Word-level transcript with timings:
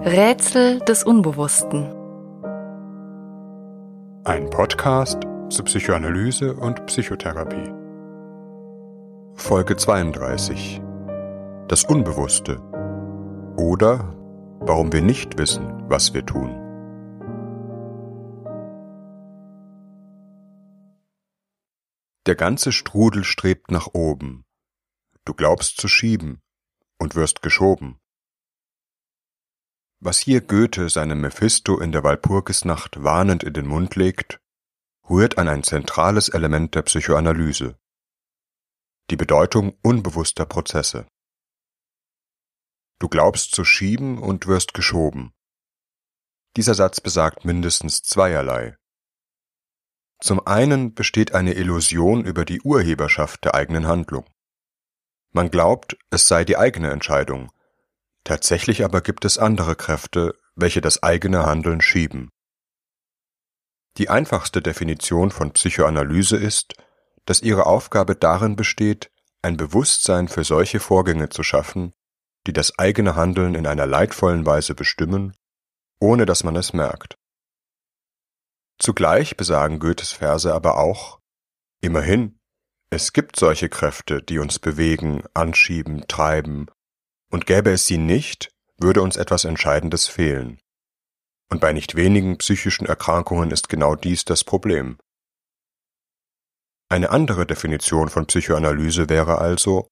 Rätsel 0.00 0.80
des 0.80 1.04
Unbewussten. 1.04 1.84
Ein 4.24 4.50
Podcast 4.50 5.22
zur 5.50 5.64
Psychoanalyse 5.66 6.54
und 6.56 6.84
Psychotherapie. 6.86 7.72
Folge 9.36 9.76
32. 9.76 10.82
Das 11.68 11.84
Unbewusste. 11.84 12.60
Oder 13.56 14.16
warum 14.58 14.92
wir 14.92 15.00
nicht 15.00 15.38
wissen, 15.38 15.88
was 15.88 16.12
wir 16.12 16.26
tun. 16.26 16.50
Der 22.26 22.34
ganze 22.34 22.72
Strudel 22.72 23.22
strebt 23.22 23.70
nach 23.70 23.86
oben. 23.92 24.44
Du 25.24 25.34
glaubst 25.34 25.76
zu 25.76 25.86
schieben 25.86 26.42
und 26.98 27.14
wirst 27.14 27.42
geschoben. 27.42 28.00
Was 30.00 30.18
hier 30.18 30.40
Goethe 30.40 30.88
seinem 30.88 31.20
Mephisto 31.20 31.80
in 31.80 31.92
der 31.92 32.04
Walpurgisnacht 32.04 33.02
warnend 33.02 33.42
in 33.42 33.52
den 33.52 33.66
Mund 33.66 33.96
legt, 33.96 34.40
rührt 35.08 35.38
an 35.38 35.48
ein 35.48 35.62
zentrales 35.62 36.28
Element 36.28 36.74
der 36.74 36.82
Psychoanalyse, 36.82 37.78
die 39.10 39.16
Bedeutung 39.16 39.76
unbewusster 39.82 40.46
Prozesse. 40.46 41.06
Du 42.98 43.08
glaubst 43.08 43.54
zu 43.54 43.64
schieben 43.64 44.18
und 44.18 44.46
wirst 44.46 44.72
geschoben. 44.72 45.32
Dieser 46.56 46.74
Satz 46.74 47.00
besagt 47.00 47.44
mindestens 47.44 48.02
zweierlei. 48.02 48.76
Zum 50.20 50.46
einen 50.46 50.94
besteht 50.94 51.34
eine 51.34 51.54
Illusion 51.54 52.24
über 52.24 52.44
die 52.44 52.62
Urheberschaft 52.62 53.44
der 53.44 53.54
eigenen 53.54 53.86
Handlung. 53.86 54.24
Man 55.32 55.50
glaubt, 55.50 55.98
es 56.10 56.28
sei 56.28 56.44
die 56.44 56.56
eigene 56.56 56.90
Entscheidung, 56.92 57.50
Tatsächlich 58.24 58.84
aber 58.84 59.02
gibt 59.02 59.26
es 59.26 59.36
andere 59.36 59.76
Kräfte, 59.76 60.34
welche 60.54 60.80
das 60.80 61.02
eigene 61.02 61.44
Handeln 61.44 61.82
schieben. 61.82 62.30
Die 63.98 64.08
einfachste 64.08 64.62
Definition 64.62 65.30
von 65.30 65.52
Psychoanalyse 65.52 66.36
ist, 66.36 66.74
dass 67.26 67.42
ihre 67.42 67.66
Aufgabe 67.66 68.16
darin 68.16 68.56
besteht, 68.56 69.10
ein 69.42 69.56
Bewusstsein 69.56 70.28
für 70.28 70.42
solche 70.42 70.80
Vorgänge 70.80 71.28
zu 71.28 71.42
schaffen, 71.42 71.92
die 72.46 72.52
das 72.52 72.78
eigene 72.78 73.14
Handeln 73.14 73.54
in 73.54 73.66
einer 73.66 73.86
leidvollen 73.86 74.46
Weise 74.46 74.74
bestimmen, 74.74 75.36
ohne 76.00 76.24
dass 76.24 76.44
man 76.44 76.56
es 76.56 76.72
merkt. 76.72 77.16
Zugleich 78.78 79.36
besagen 79.36 79.78
Goethes 79.78 80.12
Verse 80.12 80.52
aber 80.52 80.78
auch, 80.78 81.20
immerhin, 81.80 82.40
es 82.90 83.12
gibt 83.12 83.36
solche 83.36 83.68
Kräfte, 83.68 84.22
die 84.22 84.38
uns 84.38 84.58
bewegen, 84.58 85.24
anschieben, 85.34 86.06
treiben 86.08 86.68
und 87.34 87.46
gäbe 87.46 87.72
es 87.72 87.84
sie 87.84 87.98
nicht, 87.98 88.52
würde 88.78 89.02
uns 89.02 89.16
etwas 89.16 89.44
Entscheidendes 89.44 90.06
fehlen. 90.06 90.60
Und 91.50 91.60
bei 91.60 91.72
nicht 91.72 91.96
wenigen 91.96 92.38
psychischen 92.38 92.86
Erkrankungen 92.86 93.50
ist 93.50 93.68
genau 93.68 93.96
dies 93.96 94.24
das 94.24 94.44
Problem. 94.44 94.98
Eine 96.88 97.10
andere 97.10 97.44
Definition 97.44 98.08
von 98.08 98.26
Psychoanalyse 98.26 99.08
wäre 99.08 99.38
also, 99.38 99.88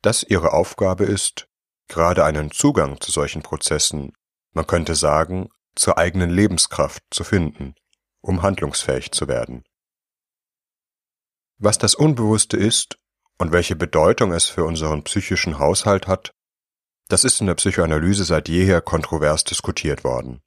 dass 0.00 0.22
ihre 0.22 0.54
Aufgabe 0.54 1.04
ist, 1.04 1.48
gerade 1.88 2.24
einen 2.24 2.50
Zugang 2.50 2.98
zu 2.98 3.10
solchen 3.10 3.42
Prozessen, 3.42 4.14
man 4.54 4.66
könnte 4.66 4.94
sagen, 4.94 5.50
zur 5.74 5.98
eigenen 5.98 6.30
Lebenskraft 6.30 7.02
zu 7.10 7.24
finden, 7.24 7.74
um 8.22 8.40
handlungsfähig 8.40 9.12
zu 9.12 9.28
werden. 9.28 9.64
Was 11.58 11.76
das 11.76 11.94
Unbewusste 11.94 12.56
ist 12.56 12.96
und 13.36 13.52
welche 13.52 13.76
Bedeutung 13.76 14.32
es 14.32 14.46
für 14.46 14.64
unseren 14.64 15.04
psychischen 15.04 15.58
Haushalt 15.58 16.06
hat, 16.06 16.33
das 17.14 17.22
ist 17.22 17.40
in 17.40 17.46
der 17.46 17.54
Psychoanalyse 17.54 18.24
seit 18.24 18.48
jeher 18.48 18.80
kontrovers 18.80 19.44
diskutiert 19.44 20.02
worden. 20.02 20.42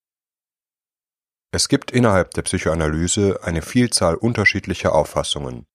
Es 1.52 1.70
gibt 1.70 1.92
innerhalb 1.92 2.32
der 2.32 2.42
Psychoanalyse 2.42 3.40
eine 3.42 3.62
Vielzahl 3.62 4.16
unterschiedlicher 4.16 4.94
Auffassungen, 4.94 5.66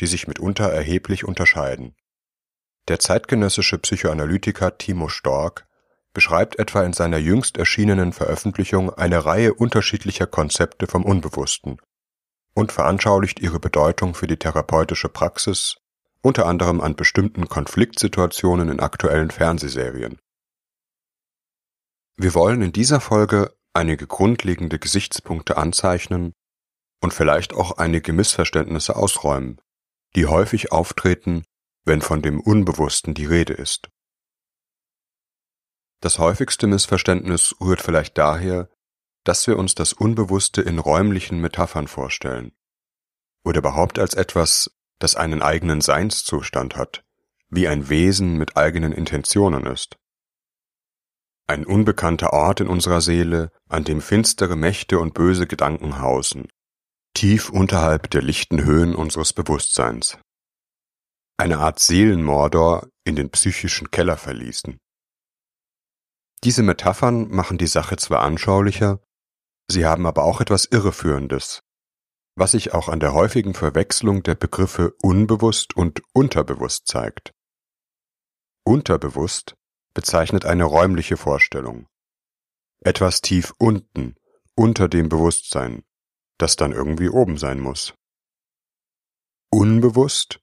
die 0.00 0.06
sich 0.06 0.28
mitunter 0.28 0.70
erheblich 0.70 1.24
unterscheiden. 1.24 1.96
Der 2.88 2.98
zeitgenössische 2.98 3.78
Psychoanalytiker 3.78 4.76
Timo 4.76 5.08
Stork 5.08 5.66
beschreibt 6.12 6.58
etwa 6.58 6.84
in 6.84 6.92
seiner 6.92 7.16
jüngst 7.16 7.56
erschienenen 7.56 8.12
Veröffentlichung 8.12 8.92
eine 8.92 9.24
Reihe 9.24 9.54
unterschiedlicher 9.54 10.26
Konzepte 10.26 10.86
vom 10.86 11.06
Unbewussten 11.06 11.80
und 12.52 12.70
veranschaulicht 12.70 13.40
ihre 13.40 13.60
Bedeutung 13.60 14.14
für 14.14 14.26
die 14.26 14.36
therapeutische 14.36 15.08
Praxis 15.08 15.78
unter 16.22 16.46
anderem 16.46 16.80
an 16.80 16.96
bestimmten 16.96 17.48
Konfliktsituationen 17.48 18.68
in 18.68 18.80
aktuellen 18.80 19.30
Fernsehserien. 19.30 20.18
Wir 22.16 22.34
wollen 22.34 22.62
in 22.62 22.72
dieser 22.72 23.00
Folge 23.00 23.56
einige 23.72 24.06
grundlegende 24.06 24.78
Gesichtspunkte 24.78 25.56
anzeichnen 25.56 26.32
und 27.00 27.14
vielleicht 27.14 27.54
auch 27.54 27.78
einige 27.78 28.12
Missverständnisse 28.12 28.96
ausräumen, 28.96 29.60
die 30.16 30.26
häufig 30.26 30.72
auftreten, 30.72 31.44
wenn 31.84 32.02
von 32.02 32.22
dem 32.22 32.40
Unbewussten 32.40 33.14
die 33.14 33.26
Rede 33.26 33.52
ist. 33.52 33.88
Das 36.00 36.18
häufigste 36.18 36.66
Missverständnis 36.66 37.54
rührt 37.60 37.82
vielleicht 37.82 38.18
daher, 38.18 38.68
dass 39.24 39.46
wir 39.46 39.58
uns 39.58 39.74
das 39.74 39.92
Unbewusste 39.92 40.62
in 40.62 40.78
räumlichen 40.78 41.40
Metaphern 41.40 41.88
vorstellen 41.88 42.52
oder 43.44 43.58
überhaupt 43.58 43.98
als 43.98 44.14
etwas, 44.14 44.70
das 44.98 45.14
einen 45.14 45.42
eigenen 45.42 45.80
Seinszustand 45.80 46.76
hat, 46.76 47.04
wie 47.50 47.68
ein 47.68 47.88
Wesen 47.88 48.36
mit 48.36 48.56
eigenen 48.56 48.92
Intentionen 48.92 49.66
ist. 49.66 49.96
Ein 51.46 51.64
unbekannter 51.64 52.32
Ort 52.32 52.60
in 52.60 52.68
unserer 52.68 53.00
Seele, 53.00 53.50
an 53.68 53.84
dem 53.84 54.02
finstere 54.02 54.56
Mächte 54.56 54.98
und 54.98 55.14
böse 55.14 55.46
Gedanken 55.46 56.00
hausen, 56.00 56.48
tief 57.14 57.48
unterhalb 57.48 58.10
der 58.10 58.22
lichten 58.22 58.64
Höhen 58.64 58.94
unseres 58.94 59.32
Bewusstseins. 59.32 60.18
Eine 61.38 61.58
Art 61.58 61.78
Seelenmordor 61.78 62.88
in 63.04 63.16
den 63.16 63.30
psychischen 63.30 63.90
Keller 63.90 64.16
verließen. 64.16 64.78
Diese 66.44 66.62
Metaphern 66.62 67.28
machen 67.30 67.58
die 67.58 67.66
Sache 67.66 67.96
zwar 67.96 68.20
anschaulicher, 68.20 69.00
sie 69.70 69.86
haben 69.86 70.06
aber 70.06 70.24
auch 70.24 70.40
etwas 70.40 70.66
Irreführendes, 70.66 71.60
was 72.38 72.52
sich 72.52 72.72
auch 72.72 72.88
an 72.88 73.00
der 73.00 73.14
häufigen 73.14 73.52
Verwechslung 73.52 74.22
der 74.22 74.36
Begriffe 74.36 74.94
unbewusst 75.02 75.76
und 75.76 76.02
unterbewusst 76.12 76.86
zeigt. 76.86 77.32
Unterbewusst 78.64 79.56
bezeichnet 79.92 80.44
eine 80.44 80.64
räumliche 80.64 81.16
Vorstellung. 81.16 81.88
Etwas 82.80 83.22
tief 83.22 83.52
unten, 83.58 84.14
unter 84.54 84.88
dem 84.88 85.08
Bewusstsein, 85.08 85.82
das 86.38 86.54
dann 86.54 86.72
irgendwie 86.72 87.08
oben 87.08 87.38
sein 87.38 87.58
muss. 87.58 87.94
Unbewusst, 89.50 90.38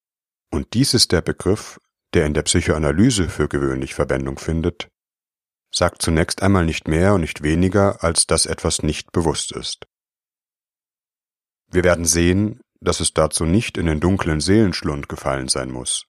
und 0.51 0.73
dies 0.73 0.93
ist 0.93 1.13
der 1.13 1.21
Begriff, 1.21 1.79
der 2.13 2.25
in 2.25 2.33
der 2.33 2.43
Psychoanalyse 2.43 3.29
für 3.29 3.47
gewöhnlich 3.47 3.93
Verwendung 3.93 4.37
findet, 4.37 4.89
sagt 5.73 6.01
zunächst 6.01 6.41
einmal 6.41 6.65
nicht 6.65 6.87
mehr 6.89 7.13
und 7.13 7.21
nicht 7.21 7.41
weniger, 7.41 8.03
als 8.03 8.27
dass 8.27 8.45
etwas 8.45 8.83
nicht 8.83 9.13
bewusst 9.13 9.53
ist. 9.53 9.87
Wir 11.75 11.83
werden 11.83 12.05
sehen, 12.05 12.61
dass 12.79 13.01
es 13.01 13.13
dazu 13.13 13.43
nicht 13.43 13.77
in 13.77 13.87
den 13.87 13.99
dunklen 13.99 14.39
Seelenschlund 14.39 15.09
gefallen 15.09 15.49
sein 15.49 15.69
muss. 15.71 16.05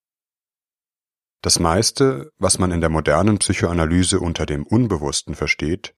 Das 1.43 1.59
meiste, 1.59 2.31
was 2.39 2.61
man 2.61 2.71
in 2.71 2.81
der 2.81 2.89
modernen 2.89 3.39
Psychoanalyse 3.39 4.21
unter 4.21 4.47
dem 4.47 4.65
Unbewussten 4.65 5.35
versteht, 5.35 5.97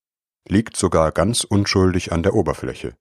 liegt 0.48 0.74
sogar 0.74 1.12
ganz 1.12 1.44
unschuldig 1.44 2.12
an 2.12 2.22
der 2.22 2.32
Oberfläche. 2.32 2.96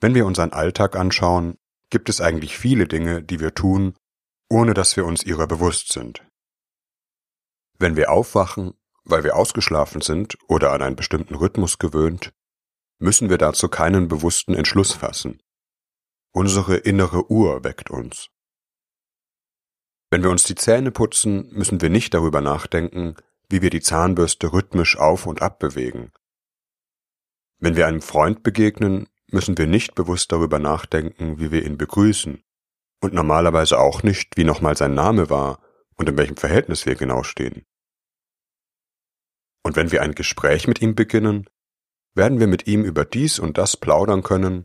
Wenn 0.00 0.14
wir 0.14 0.24
unseren 0.24 0.52
Alltag 0.52 0.94
anschauen, 0.94 1.58
gibt 1.90 2.08
es 2.08 2.20
eigentlich 2.20 2.56
viele 2.56 2.86
Dinge, 2.86 3.24
die 3.24 3.40
wir 3.40 3.54
tun, 3.54 3.96
ohne 4.48 4.72
dass 4.72 4.96
wir 4.96 5.04
uns 5.04 5.24
ihrer 5.24 5.48
bewusst 5.48 5.90
sind. 5.90 6.24
Wenn 7.76 7.96
wir 7.96 8.12
aufwachen, 8.12 8.74
weil 9.02 9.24
wir 9.24 9.34
ausgeschlafen 9.34 10.00
sind 10.00 10.38
oder 10.46 10.72
an 10.72 10.82
einen 10.82 10.94
bestimmten 10.94 11.34
Rhythmus 11.34 11.78
gewöhnt, 11.78 12.32
müssen 12.98 13.30
wir 13.30 13.38
dazu 13.38 13.68
keinen 13.68 14.08
bewussten 14.08 14.54
Entschluss 14.54 14.92
fassen. 14.92 15.42
Unsere 16.32 16.76
innere 16.76 17.30
Uhr 17.30 17.64
weckt 17.64 17.90
uns. 17.90 18.28
Wenn 20.10 20.22
wir 20.22 20.30
uns 20.30 20.44
die 20.44 20.54
Zähne 20.54 20.90
putzen, 20.90 21.50
müssen 21.52 21.80
wir 21.80 21.90
nicht 21.90 22.14
darüber 22.14 22.40
nachdenken, 22.40 23.14
wie 23.48 23.62
wir 23.62 23.70
die 23.70 23.80
Zahnbürste 23.80 24.52
rhythmisch 24.52 24.96
auf 24.98 25.26
und 25.26 25.42
ab 25.42 25.58
bewegen. 25.58 26.12
Wenn 27.58 27.76
wir 27.76 27.86
einem 27.86 28.02
Freund 28.02 28.42
begegnen, 28.42 29.08
müssen 29.30 29.58
wir 29.58 29.66
nicht 29.66 29.94
bewusst 29.94 30.32
darüber 30.32 30.58
nachdenken, 30.58 31.38
wie 31.38 31.50
wir 31.50 31.64
ihn 31.64 31.76
begrüßen, 31.76 32.42
und 33.00 33.14
normalerweise 33.14 33.78
auch 33.78 34.02
nicht, 34.02 34.36
wie 34.36 34.44
nochmal 34.44 34.76
sein 34.76 34.94
Name 34.94 35.30
war 35.30 35.60
und 35.96 36.08
in 36.08 36.16
welchem 36.16 36.36
Verhältnis 36.36 36.86
wir 36.86 36.94
genau 36.94 37.22
stehen. 37.22 37.64
Und 39.62 39.76
wenn 39.76 39.92
wir 39.92 40.02
ein 40.02 40.14
Gespräch 40.14 40.66
mit 40.66 40.80
ihm 40.80 40.94
beginnen, 40.94 41.48
werden 42.14 42.40
wir 42.40 42.46
mit 42.46 42.66
ihm 42.66 42.84
über 42.84 43.04
dies 43.04 43.38
und 43.38 43.58
das 43.58 43.76
plaudern 43.76 44.22
können, 44.22 44.64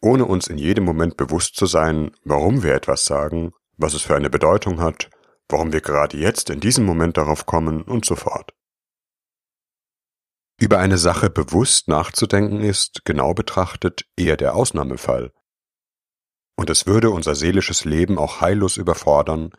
ohne 0.00 0.24
uns 0.24 0.48
in 0.48 0.58
jedem 0.58 0.84
Moment 0.84 1.16
bewusst 1.16 1.56
zu 1.56 1.66
sein, 1.66 2.12
warum 2.24 2.62
wir 2.62 2.74
etwas 2.74 3.04
sagen, 3.04 3.52
was 3.76 3.94
es 3.94 4.02
für 4.02 4.16
eine 4.16 4.30
Bedeutung 4.30 4.80
hat, 4.80 5.10
warum 5.48 5.72
wir 5.72 5.80
gerade 5.80 6.16
jetzt 6.16 6.50
in 6.50 6.60
diesem 6.60 6.84
Moment 6.84 7.16
darauf 7.16 7.46
kommen 7.46 7.82
und 7.82 8.04
so 8.04 8.16
fort. 8.16 8.52
Über 10.60 10.78
eine 10.78 10.98
Sache 10.98 11.30
bewusst 11.30 11.88
nachzudenken 11.88 12.60
ist, 12.60 13.04
genau 13.04 13.32
betrachtet, 13.32 14.04
eher 14.16 14.36
der 14.36 14.56
Ausnahmefall. 14.56 15.32
Und 16.56 16.68
es 16.68 16.86
würde 16.86 17.10
unser 17.10 17.36
seelisches 17.36 17.84
Leben 17.84 18.18
auch 18.18 18.40
heillos 18.40 18.76
überfordern, 18.76 19.52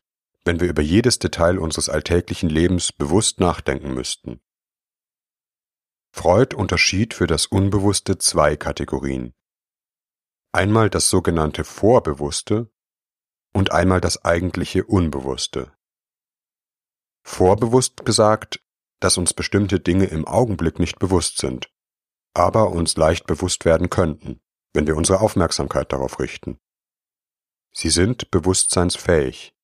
wenn 0.43 0.59
wir 0.59 0.67
über 0.67 0.81
jedes 0.81 1.19
Detail 1.19 1.57
unseres 1.57 1.87
alltäglichen 1.89 2.49
Lebens 2.49 2.91
bewusst 2.91 3.39
nachdenken 3.39 3.93
müssten. 3.93 4.41
Freud 6.11 6.55
unterschied 6.55 7.13
für 7.13 7.27
das 7.27 7.45
Unbewusste 7.45 8.17
zwei 8.17 8.55
Kategorien. 8.55 9.33
Einmal 10.51 10.89
das 10.89 11.09
sogenannte 11.09 11.63
Vorbewusste 11.63 12.71
und 13.53 13.71
einmal 13.71 14.01
das 14.01 14.25
eigentliche 14.25 14.85
Unbewusste. 14.85 15.71
Vorbewusst 17.23 18.03
besagt, 18.03 18.61
dass 18.99 19.17
uns 19.17 19.33
bestimmte 19.33 19.79
Dinge 19.79 20.05
im 20.05 20.27
Augenblick 20.27 20.79
nicht 20.79 20.99
bewusst 20.99 21.37
sind, 21.37 21.71
aber 22.33 22.71
uns 22.71 22.97
leicht 22.97 23.27
bewusst 23.27 23.65
werden 23.65 23.89
könnten, 23.89 24.41
wenn 24.73 24.87
wir 24.87 24.97
unsere 24.97 25.21
Aufmerksamkeit 25.21 25.93
darauf 25.93 26.19
richten. 26.19 26.59
Sie 27.71 27.89
sind 27.89 28.31
bewusstseinsfähig. 28.31 29.55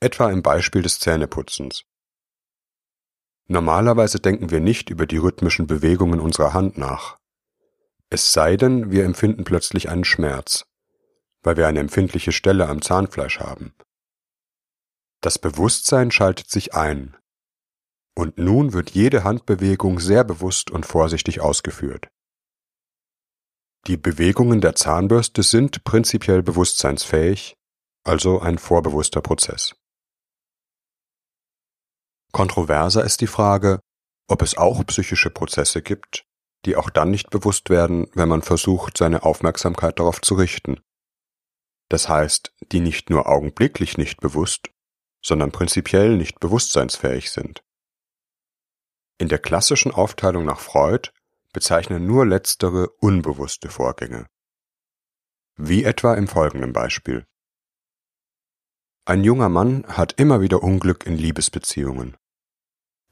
Etwa 0.00 0.30
im 0.30 0.42
Beispiel 0.42 0.82
des 0.82 0.98
Zähneputzens. 0.98 1.84
Normalerweise 3.52 4.18
denken 4.18 4.50
wir 4.50 4.60
nicht 4.60 4.88
über 4.88 5.04
die 5.04 5.18
rhythmischen 5.18 5.66
Bewegungen 5.66 6.20
unserer 6.20 6.54
Hand 6.54 6.78
nach. 6.78 7.18
Es 8.08 8.32
sei 8.32 8.56
denn, 8.56 8.90
wir 8.90 9.04
empfinden 9.04 9.44
plötzlich 9.44 9.90
einen 9.90 10.04
Schmerz, 10.04 10.64
weil 11.42 11.58
wir 11.58 11.66
eine 11.66 11.80
empfindliche 11.80 12.32
Stelle 12.32 12.66
am 12.66 12.80
Zahnfleisch 12.80 13.40
haben. 13.40 13.74
Das 15.20 15.38
Bewusstsein 15.38 16.10
schaltet 16.10 16.48
sich 16.48 16.72
ein. 16.72 17.14
Und 18.14 18.38
nun 18.38 18.72
wird 18.72 18.92
jede 18.92 19.22
Handbewegung 19.22 20.00
sehr 20.00 20.24
bewusst 20.24 20.70
und 20.70 20.86
vorsichtig 20.86 21.42
ausgeführt. 21.42 22.08
Die 23.86 23.98
Bewegungen 23.98 24.62
der 24.62 24.76
Zahnbürste 24.76 25.42
sind 25.42 25.84
prinzipiell 25.84 26.42
bewusstseinsfähig, 26.42 27.58
also 28.02 28.40
ein 28.40 28.56
vorbewusster 28.56 29.20
Prozess. 29.20 29.74
Kontroverser 32.32 33.04
ist 33.04 33.20
die 33.20 33.26
Frage, 33.26 33.80
ob 34.26 34.42
es 34.42 34.56
auch 34.56 34.84
psychische 34.86 35.30
Prozesse 35.30 35.82
gibt, 35.82 36.24
die 36.64 36.76
auch 36.76 36.90
dann 36.90 37.10
nicht 37.10 37.30
bewusst 37.30 37.70
werden, 37.70 38.08
wenn 38.14 38.28
man 38.28 38.42
versucht, 38.42 38.96
seine 38.96 39.22
Aufmerksamkeit 39.22 39.98
darauf 39.98 40.20
zu 40.20 40.34
richten. 40.34 40.80
Das 41.88 42.08
heißt, 42.08 42.54
die 42.72 42.80
nicht 42.80 43.10
nur 43.10 43.28
augenblicklich 43.28 43.98
nicht 43.98 44.20
bewusst, 44.20 44.70
sondern 45.22 45.52
prinzipiell 45.52 46.16
nicht 46.16 46.40
bewusstseinsfähig 46.40 47.30
sind. 47.30 47.62
In 49.18 49.28
der 49.28 49.38
klassischen 49.38 49.92
Aufteilung 49.92 50.44
nach 50.46 50.58
Freud 50.58 51.10
bezeichnen 51.52 52.06
nur 52.06 52.26
letztere 52.26 52.88
unbewusste 53.00 53.68
Vorgänge. 53.68 54.26
Wie 55.56 55.84
etwa 55.84 56.14
im 56.14 56.28
folgenden 56.28 56.72
Beispiel. 56.72 57.26
Ein 59.04 59.22
junger 59.22 59.48
Mann 59.48 59.84
hat 59.86 60.18
immer 60.18 60.40
wieder 60.40 60.62
Unglück 60.62 61.04
in 61.06 61.18
Liebesbeziehungen. 61.18 62.16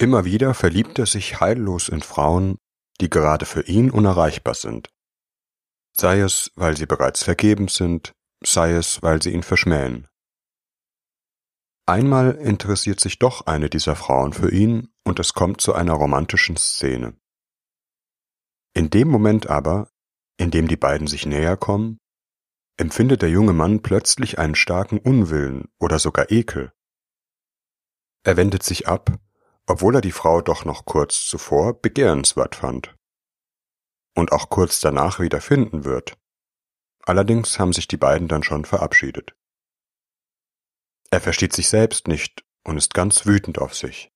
Immer 0.01 0.25
wieder 0.25 0.55
verliebt 0.55 0.99
er 0.99 1.05
sich 1.05 1.41
heillos 1.41 1.91
in 1.91 2.01
Frauen, 2.01 2.57
die 3.03 3.11
gerade 3.11 3.45
für 3.45 3.67
ihn 3.67 3.91
unerreichbar 3.91 4.55
sind. 4.55 4.89
Sei 5.95 6.21
es, 6.21 6.51
weil 6.55 6.75
sie 6.75 6.87
bereits 6.87 7.23
vergeben 7.23 7.69
sind, 7.69 8.15
sei 8.43 8.73
es, 8.73 9.03
weil 9.03 9.21
sie 9.21 9.31
ihn 9.31 9.43
verschmähen. 9.43 10.09
Einmal 11.85 12.31
interessiert 12.37 12.99
sich 12.99 13.19
doch 13.19 13.47
eine 13.47 13.69
dieser 13.69 13.95
Frauen 13.95 14.33
für 14.33 14.51
ihn 14.51 14.91
und 15.05 15.21
es 15.21 15.35
kommt 15.35 15.61
zu 15.61 15.75
einer 15.75 15.93
romantischen 15.93 16.57
Szene. 16.57 17.21
In 18.73 18.89
dem 18.89 19.09
Moment 19.09 19.49
aber, 19.49 19.91
in 20.39 20.51
dem 20.51 20.67
die 20.67 20.79
beiden 20.79 21.09
sich 21.09 21.27
näher 21.27 21.59
kommen, 21.59 21.99
empfindet 22.79 23.21
der 23.21 23.29
junge 23.29 23.53
Mann 23.53 23.83
plötzlich 23.83 24.39
einen 24.39 24.55
starken 24.55 24.99
Unwillen 24.99 25.69
oder 25.79 25.99
sogar 25.99 26.31
Ekel. 26.31 26.73
Er 28.23 28.39
wendet 28.39 28.63
sich 28.63 28.89
ab, 28.89 29.21
obwohl 29.71 29.95
er 29.95 30.01
die 30.01 30.11
Frau 30.11 30.43
doch 30.43 30.65
noch 30.65 30.85
kurz 30.85 31.27
zuvor 31.27 31.81
begehrenswert 31.81 32.57
fand. 32.57 32.97
Und 34.17 34.33
auch 34.33 34.51
kurz 34.51 34.81
danach 34.81 35.21
wieder 35.21 35.41
finden 35.41 35.85
wird. 35.85 36.19
Allerdings 37.05 37.61
haben 37.61 37.73
sich 37.73 37.87
die 37.87 37.97
beiden 37.97 38.27
dann 38.27 38.43
schon 38.43 38.65
verabschiedet. 38.65 39.33
Er 41.13 41.21
versteht 41.21 41.53
sich 41.53 41.69
selbst 41.69 42.09
nicht 42.09 42.45
und 42.65 42.79
ist 42.79 42.95
ganz 42.95 43.27
wütend 43.27 43.61
auf 43.61 43.77
sich. 43.77 44.11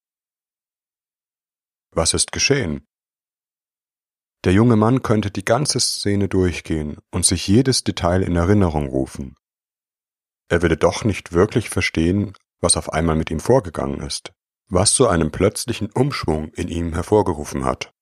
Was 1.92 2.14
ist 2.14 2.32
geschehen? 2.32 2.84
Der 4.42 4.52
junge 4.52 4.74
Mann 4.74 5.02
könnte 5.02 5.30
die 5.30 5.44
ganze 5.44 5.78
Szene 5.78 6.28
durchgehen 6.28 6.98
und 7.12 7.24
sich 7.24 7.46
jedes 7.46 7.84
Detail 7.84 8.22
in 8.22 8.34
Erinnerung 8.34 8.88
rufen. 8.88 9.36
Er 10.48 10.62
würde 10.62 10.76
doch 10.76 11.04
nicht 11.04 11.30
wirklich 11.30 11.70
verstehen, 11.70 12.36
was 12.60 12.76
auf 12.76 12.92
einmal 12.92 13.14
mit 13.14 13.30
ihm 13.30 13.38
vorgegangen 13.38 14.00
ist, 14.00 14.34
was 14.68 14.94
so 14.94 15.08
einen 15.08 15.30
plötzlichen 15.30 15.90
Umschwung 15.90 16.52
in 16.54 16.68
ihm 16.68 16.94
hervorgerufen 16.94 17.64
hat. 17.64 17.92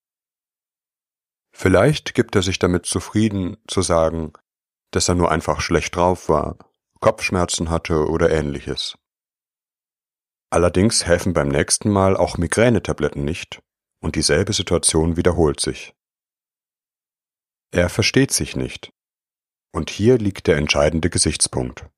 Vielleicht 1.51 2.13
gibt 2.15 2.35
er 2.35 2.41
sich 2.41 2.59
damit 2.59 2.85
zufrieden, 2.85 3.57
zu 3.67 3.81
sagen, 3.81 4.33
dass 4.91 5.09
er 5.09 5.15
nur 5.15 5.31
einfach 5.31 5.61
schlecht 5.61 5.95
drauf 5.95 6.29
war 6.29 6.57
Kopfschmerzen 7.03 7.69
hatte 7.69 8.07
oder 8.07 8.31
ähnliches. 8.31 8.97
Allerdings 10.49 11.05
helfen 11.05 11.33
beim 11.33 11.49
nächsten 11.49 11.89
Mal 11.89 12.15
auch 12.15 12.37
Migränetabletten 12.37 13.25
nicht 13.25 13.61
und 13.99 14.15
dieselbe 14.15 14.53
Situation 14.53 15.17
wiederholt 15.17 15.59
sich. 15.59 15.93
Er 17.71 17.89
versteht 17.89 18.31
sich 18.31 18.55
nicht. 18.55 18.93
Und 19.73 19.89
hier 19.89 20.17
liegt 20.17 20.47
der 20.47 20.55
entscheidende 20.55 21.09
Gesichtspunkt. 21.09 21.89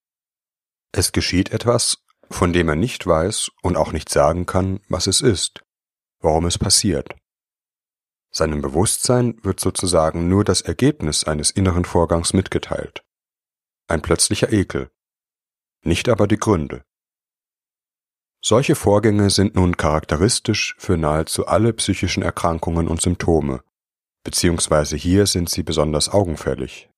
Es 0.91 1.11
geschieht 1.11 1.51
etwas, 1.51 2.03
von 2.29 2.53
dem 2.53 2.69
er 2.69 2.75
nicht 2.75 3.05
weiß 3.05 3.51
und 3.61 3.77
auch 3.77 3.91
nicht 3.91 4.09
sagen 4.09 4.45
kann, 4.45 4.79
was 4.89 5.07
es 5.07 5.21
ist, 5.21 5.63
warum 6.19 6.45
es 6.45 6.57
passiert. 6.57 7.15
Seinem 8.31 8.61
Bewusstsein 8.61 9.37
wird 9.43 9.59
sozusagen 9.59 10.27
nur 10.27 10.43
das 10.43 10.61
Ergebnis 10.61 11.23
eines 11.23 11.51
inneren 11.51 11.85
Vorgangs 11.85 12.33
mitgeteilt. 12.33 13.03
Ein 13.87 14.01
plötzlicher 14.01 14.51
Ekel, 14.51 14.89
nicht 15.83 16.09
aber 16.09 16.27
die 16.27 16.37
Gründe. 16.37 16.83
Solche 18.43 18.75
Vorgänge 18.75 19.29
sind 19.29 19.55
nun 19.55 19.77
charakteristisch 19.77 20.75
für 20.77 20.97
nahezu 20.97 21.47
alle 21.47 21.73
psychischen 21.73 22.23
Erkrankungen 22.23 22.87
und 22.87 23.01
Symptome, 23.01 23.63
beziehungsweise 24.23 24.97
hier 24.97 25.25
sind 25.27 25.49
sie 25.49 25.63
besonders 25.63 26.09
augenfällig. 26.09 26.89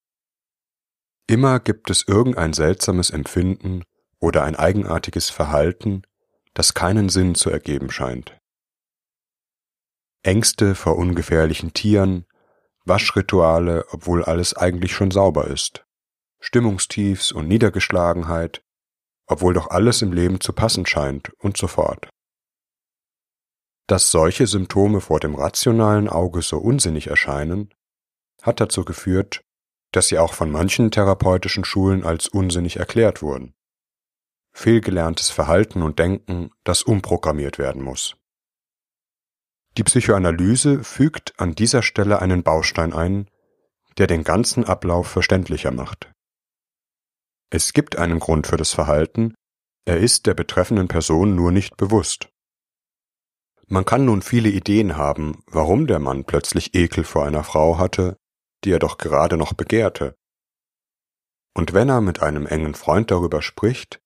Immer 1.27 1.59
gibt 1.59 1.89
es 1.89 2.07
irgendein 2.07 2.53
seltsames 2.53 3.09
Empfinden 3.09 3.83
oder 4.19 4.43
ein 4.43 4.55
eigenartiges 4.55 5.29
Verhalten, 5.29 6.03
das 6.53 6.73
keinen 6.73 7.09
Sinn 7.09 7.35
zu 7.35 7.49
ergeben 7.49 7.91
scheint. 7.91 8.37
Ängste 10.23 10.75
vor 10.75 10.97
ungefährlichen 10.97 11.73
Tieren, 11.73 12.25
Waschrituale, 12.83 13.85
obwohl 13.91 14.23
alles 14.23 14.55
eigentlich 14.55 14.93
schon 14.93 15.11
sauber 15.11 15.47
ist, 15.47 15.85
Stimmungstiefs 16.39 17.31
und 17.31 17.47
Niedergeschlagenheit, 17.47 18.63
obwohl 19.27 19.53
doch 19.53 19.69
alles 19.69 20.01
im 20.01 20.13
Leben 20.13 20.39
zu 20.39 20.53
passen 20.53 20.85
scheint 20.85 21.31
und 21.39 21.57
so 21.57 21.67
fort. 21.67 22.09
Dass 23.87 24.11
solche 24.11 24.47
Symptome 24.47 25.01
vor 25.01 25.19
dem 25.19 25.35
rationalen 25.35 26.09
Auge 26.09 26.41
so 26.41 26.57
unsinnig 26.57 27.07
erscheinen, 27.07 27.73
hat 28.41 28.59
dazu 28.59 28.83
geführt, 28.83 29.41
dass 29.91 30.07
sie 30.07 30.19
auch 30.19 30.33
von 30.33 30.51
manchen 30.51 30.91
therapeutischen 30.91 31.63
Schulen 31.63 32.03
als 32.03 32.27
unsinnig 32.27 32.77
erklärt 32.77 33.21
wurden. 33.21 33.53
Fehlgelerntes 34.57 35.29
Verhalten 35.29 35.83
und 35.83 35.99
Denken, 35.99 36.49
das 36.63 36.81
umprogrammiert 36.81 37.59
werden 37.59 37.83
muss. 37.83 38.17
Die 39.77 39.83
Psychoanalyse 39.83 40.83
fügt 40.83 41.39
an 41.39 41.53
dieser 41.53 41.83
Stelle 41.83 42.23
einen 42.23 42.41
Baustein 42.41 42.91
ein, 42.91 43.29
der 43.99 44.07
den 44.07 44.23
ganzen 44.23 44.65
Ablauf 44.65 45.07
verständlicher 45.07 45.69
macht. 45.69 46.11
Es 47.51 47.71
gibt 47.71 47.99
einen 47.99 48.17
Grund 48.17 48.47
für 48.47 48.57
das 48.57 48.73
Verhalten, 48.73 49.35
er 49.85 49.99
ist 49.99 50.25
der 50.25 50.33
betreffenden 50.33 50.87
Person 50.87 51.35
nur 51.35 51.51
nicht 51.51 51.77
bewusst. 51.77 52.29
Man 53.67 53.85
kann 53.85 54.05
nun 54.05 54.23
viele 54.23 54.49
Ideen 54.49 54.97
haben, 54.97 55.43
warum 55.45 55.85
der 55.85 55.99
Mann 55.99 56.25
plötzlich 56.25 56.73
Ekel 56.73 57.03
vor 57.03 57.27
einer 57.27 57.43
Frau 57.43 57.77
hatte, 57.77 58.17
die 58.63 58.71
er 58.71 58.79
doch 58.79 58.97
gerade 58.97 59.37
noch 59.37 59.53
begehrte. 59.53 60.15
Und 61.53 61.73
wenn 61.73 61.89
er 61.89 62.01
mit 62.01 62.23
einem 62.23 62.47
engen 62.47 62.73
Freund 62.73 63.11
darüber 63.11 63.43
spricht, 63.43 64.01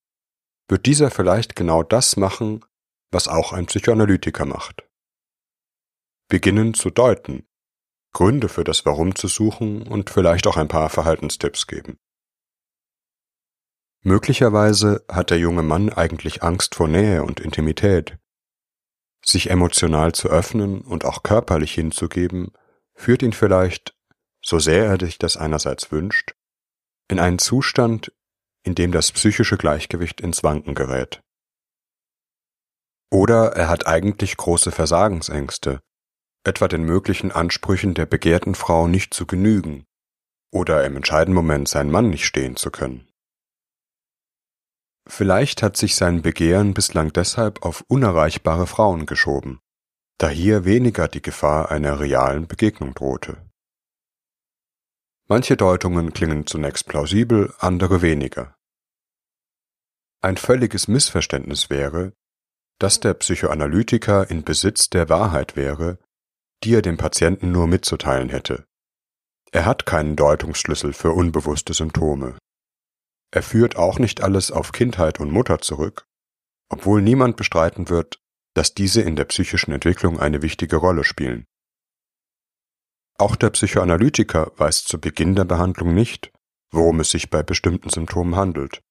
wird 0.67 0.85
dieser 0.85 1.11
vielleicht 1.11 1.55
genau 1.55 1.83
das 1.83 2.17
machen, 2.17 2.63
was 3.11 3.27
auch 3.27 3.53
ein 3.53 3.65
Psychoanalytiker 3.65 4.45
macht. 4.45 4.83
Beginnen 6.27 6.73
zu 6.73 6.89
deuten, 6.89 7.47
Gründe 8.13 8.49
für 8.49 8.63
das 8.63 8.85
Warum 8.85 9.15
zu 9.15 9.27
suchen 9.27 9.87
und 9.87 10.09
vielleicht 10.09 10.47
auch 10.47 10.57
ein 10.57 10.67
paar 10.67 10.89
Verhaltenstipps 10.89 11.67
geben. 11.67 11.97
Möglicherweise 14.03 15.05
hat 15.07 15.29
der 15.29 15.37
junge 15.37 15.61
Mann 15.61 15.89
eigentlich 15.89 16.41
Angst 16.41 16.75
vor 16.75 16.87
Nähe 16.87 17.23
und 17.23 17.39
Intimität. 17.39 18.17
Sich 19.23 19.49
emotional 19.51 20.13
zu 20.13 20.27
öffnen 20.29 20.81
und 20.81 21.05
auch 21.05 21.21
körperlich 21.21 21.73
hinzugeben, 21.75 22.51
führt 22.95 23.21
ihn 23.21 23.33
vielleicht, 23.33 23.95
so 24.41 24.57
sehr 24.57 24.85
er 24.85 24.99
sich 24.99 25.19
das 25.19 25.37
einerseits 25.37 25.91
wünscht, 25.91 26.35
in 27.07 27.19
einen 27.19 27.37
Zustand, 27.37 28.11
in 28.63 28.75
dem 28.75 28.91
das 28.91 29.11
psychische 29.11 29.57
Gleichgewicht 29.57 30.21
ins 30.21 30.43
Wanken 30.43 30.75
gerät. 30.75 31.21
Oder 33.11 33.53
er 33.53 33.67
hat 33.67 33.87
eigentlich 33.87 34.37
große 34.37 34.71
Versagensängste, 34.71 35.81
etwa 36.43 36.67
den 36.67 36.83
möglichen 36.83 37.31
Ansprüchen 37.31 37.93
der 37.93 38.05
begehrten 38.05 38.55
Frau 38.55 38.87
nicht 38.87 39.13
zu 39.13 39.25
genügen 39.25 39.85
oder 40.53 40.85
im 40.85 40.95
entscheidenden 40.95 41.35
Moment 41.35 41.67
seinen 41.67 41.91
Mann 41.91 42.09
nicht 42.09 42.25
stehen 42.25 42.55
zu 42.55 42.71
können. 42.71 43.07
Vielleicht 45.07 45.63
hat 45.63 45.77
sich 45.77 45.95
sein 45.95 46.21
Begehren 46.21 46.73
bislang 46.73 47.11
deshalb 47.11 47.63
auf 47.65 47.83
unerreichbare 47.87 48.67
Frauen 48.67 49.05
geschoben, 49.05 49.59
da 50.17 50.29
hier 50.29 50.65
weniger 50.65 51.07
die 51.07 51.21
Gefahr 51.21 51.71
einer 51.71 51.99
realen 51.99 52.47
Begegnung 52.47 52.93
drohte. 52.93 53.37
Manche 55.31 55.55
Deutungen 55.55 56.11
klingen 56.11 56.45
zunächst 56.45 56.89
plausibel, 56.89 57.53
andere 57.59 58.01
weniger. 58.01 58.53
Ein 60.21 60.35
völliges 60.35 60.89
Missverständnis 60.89 61.69
wäre, 61.69 62.11
dass 62.79 62.99
der 62.99 63.13
Psychoanalytiker 63.13 64.29
in 64.29 64.43
Besitz 64.43 64.89
der 64.89 65.07
Wahrheit 65.07 65.55
wäre, 65.55 65.99
die 66.65 66.73
er 66.73 66.81
dem 66.81 66.97
Patienten 66.97 67.53
nur 67.53 67.67
mitzuteilen 67.67 68.27
hätte. 68.27 68.65
Er 69.53 69.63
hat 69.63 69.85
keinen 69.85 70.17
Deutungsschlüssel 70.17 70.91
für 70.91 71.13
unbewusste 71.13 71.73
Symptome. 71.73 72.37
Er 73.33 73.41
führt 73.41 73.77
auch 73.77 73.99
nicht 73.99 74.19
alles 74.19 74.51
auf 74.51 74.73
Kindheit 74.73 75.21
und 75.21 75.31
Mutter 75.31 75.59
zurück, 75.59 76.03
obwohl 76.67 77.01
niemand 77.01 77.37
bestreiten 77.37 77.87
wird, 77.87 78.19
dass 78.53 78.73
diese 78.73 79.01
in 79.01 79.15
der 79.15 79.23
psychischen 79.23 79.71
Entwicklung 79.71 80.19
eine 80.19 80.41
wichtige 80.41 80.75
Rolle 80.75 81.05
spielen. 81.05 81.45
Auch 83.17 83.35
der 83.35 83.51
Psychoanalytiker 83.51 84.51
weiß 84.57 84.85
zu 84.85 84.99
Beginn 84.99 85.35
der 85.35 85.45
Behandlung 85.45 85.93
nicht, 85.93 86.31
worum 86.71 86.99
es 86.99 87.11
sich 87.11 87.29
bei 87.29 87.43
bestimmten 87.43 87.89
Symptomen 87.89 88.35
handelt. 88.35 88.81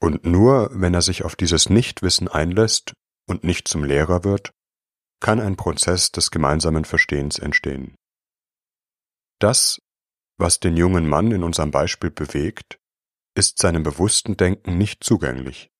Und 0.00 0.24
nur 0.24 0.70
wenn 0.72 0.94
er 0.94 1.02
sich 1.02 1.24
auf 1.24 1.36
dieses 1.36 1.70
Nichtwissen 1.70 2.28
einlässt 2.28 2.94
und 3.26 3.44
nicht 3.44 3.68
zum 3.68 3.84
Lehrer 3.84 4.24
wird, 4.24 4.52
kann 5.20 5.40
ein 5.40 5.56
Prozess 5.56 6.12
des 6.12 6.30
gemeinsamen 6.30 6.84
Verstehens 6.84 7.38
entstehen. 7.38 7.94
Das, 9.38 9.80
was 10.38 10.60
den 10.60 10.76
jungen 10.76 11.08
Mann 11.08 11.32
in 11.32 11.42
unserem 11.42 11.70
Beispiel 11.70 12.10
bewegt, 12.10 12.78
ist 13.34 13.58
seinem 13.58 13.82
bewussten 13.82 14.36
Denken 14.36 14.78
nicht 14.78 15.04
zugänglich. 15.04 15.70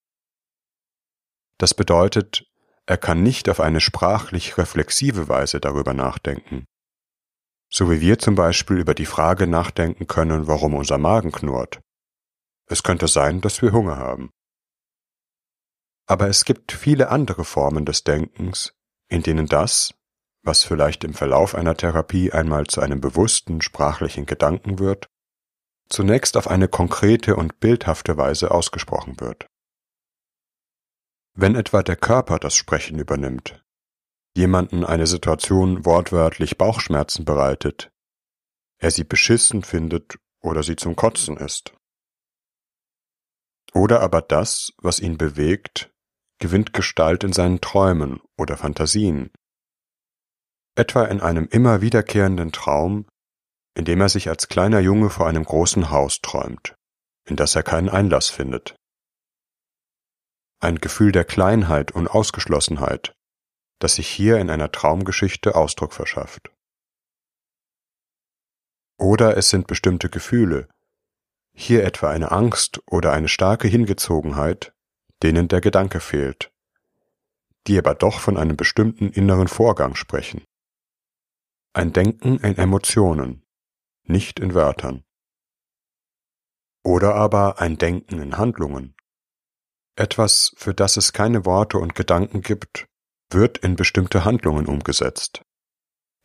Das 1.59 1.73
bedeutet, 1.73 2.45
er 2.85 2.97
kann 2.97 3.23
nicht 3.23 3.49
auf 3.49 3.59
eine 3.59 3.81
sprachlich 3.81 4.57
reflexive 4.57 5.27
Weise 5.27 5.59
darüber 5.59 5.93
nachdenken, 5.93 6.65
so 7.69 7.89
wie 7.91 8.01
wir 8.01 8.19
zum 8.19 8.35
Beispiel 8.35 8.77
über 8.77 8.93
die 8.93 9.05
Frage 9.05 9.47
nachdenken 9.47 10.07
können, 10.07 10.47
warum 10.47 10.73
unser 10.73 10.97
Magen 10.97 11.31
knurrt. 11.31 11.81
Es 12.69 12.83
könnte 12.83 13.07
sein, 13.07 13.41
dass 13.41 13.61
wir 13.61 13.71
Hunger 13.71 13.97
haben. 13.97 14.31
Aber 16.05 16.27
es 16.27 16.45
gibt 16.45 16.71
viele 16.71 17.09
andere 17.09 17.43
Formen 17.43 17.85
des 17.85 18.03
Denkens, 18.03 18.73
in 19.09 19.23
denen 19.23 19.47
das, 19.47 19.93
was 20.43 20.63
vielleicht 20.63 21.03
im 21.03 21.13
Verlauf 21.13 21.55
einer 21.55 21.75
Therapie 21.75 22.31
einmal 22.31 22.67
zu 22.67 22.81
einem 22.81 23.01
bewussten 23.01 23.61
sprachlichen 23.61 24.25
Gedanken 24.25 24.79
wird, 24.79 25.07
zunächst 25.89 26.37
auf 26.37 26.47
eine 26.47 26.67
konkrete 26.67 27.35
und 27.35 27.59
bildhafte 27.59 28.17
Weise 28.17 28.51
ausgesprochen 28.51 29.19
wird. 29.19 29.47
Wenn 31.33 31.55
etwa 31.55 31.83
der 31.83 31.97
Körper 31.97 32.39
das 32.39 32.55
Sprechen 32.55 32.97
übernimmt, 32.99 33.63
jemanden 34.37 34.85
eine 34.85 35.07
Situation 35.07 35.83
wortwörtlich 35.83 36.57
Bauchschmerzen 36.57 37.25
bereitet, 37.25 37.91
er 38.79 38.91
sie 38.91 39.03
beschissen 39.03 39.63
findet 39.63 40.17
oder 40.41 40.63
sie 40.63 40.75
zum 40.75 40.95
Kotzen 40.95 41.35
ist. 41.37 41.73
Oder 43.73 44.01
aber 44.01 44.21
das, 44.21 44.71
was 44.77 44.99
ihn 44.99 45.17
bewegt, 45.17 45.91
gewinnt 46.39 46.71
Gestalt 46.73 47.23
in 47.23 47.33
seinen 47.33 47.59
Träumen 47.59 48.21
oder 48.37 48.55
Fantasien, 48.57 49.31
etwa 50.75 51.05
in 51.05 51.19
einem 51.19 51.47
immer 51.49 51.81
wiederkehrenden 51.81 52.51
Traum, 52.51 53.07
in 53.75 53.85
dem 53.85 53.99
er 53.99 54.09
sich 54.09 54.29
als 54.29 54.47
kleiner 54.47 54.79
Junge 54.79 55.09
vor 55.09 55.27
einem 55.27 55.43
großen 55.43 55.89
Haus 55.89 56.21
träumt, 56.21 56.75
in 57.27 57.35
das 57.35 57.55
er 57.55 57.63
keinen 57.63 57.89
Einlass 57.89 58.29
findet. 58.29 58.75
Ein 60.59 60.77
Gefühl 60.77 61.11
der 61.11 61.25
Kleinheit 61.25 61.91
und 61.91 62.07
Ausgeschlossenheit, 62.07 63.16
das 63.79 63.95
sich 63.95 64.07
hier 64.07 64.37
in 64.37 64.49
einer 64.49 64.71
Traumgeschichte 64.71 65.55
Ausdruck 65.55 65.93
verschafft. 65.93 66.51
Oder 68.97 69.37
es 69.37 69.49
sind 69.49 69.67
bestimmte 69.67 70.09
Gefühle, 70.09 70.67
hier 71.53 71.83
etwa 71.83 72.09
eine 72.09 72.31
Angst 72.31 72.81
oder 72.87 73.13
eine 73.13 73.27
starke 73.27 73.67
Hingezogenheit, 73.67 74.73
denen 75.23 75.47
der 75.47 75.61
Gedanke 75.61 75.99
fehlt, 75.99 76.51
die 77.67 77.77
aber 77.77 77.95
doch 77.95 78.19
von 78.19 78.37
einem 78.37 78.55
bestimmten 78.55 79.09
inneren 79.09 79.47
Vorgang 79.47 79.95
sprechen. 79.95 80.43
Ein 81.73 81.93
Denken 81.93 82.37
in 82.37 82.57
Emotionen, 82.57 83.43
nicht 84.03 84.39
in 84.39 84.53
Wörtern. 84.53 85.03
Oder 86.83 87.15
aber 87.15 87.59
ein 87.59 87.77
Denken 87.77 88.19
in 88.21 88.37
Handlungen. 88.37 88.95
Etwas, 89.95 90.53
für 90.57 90.73
das 90.73 90.95
es 90.95 91.11
keine 91.11 91.45
Worte 91.45 91.77
und 91.79 91.95
Gedanken 91.95 92.41
gibt, 92.41 92.87
wird 93.29 93.57
in 93.57 93.75
bestimmte 93.75 94.25
Handlungen 94.25 94.65
umgesetzt, 94.67 95.41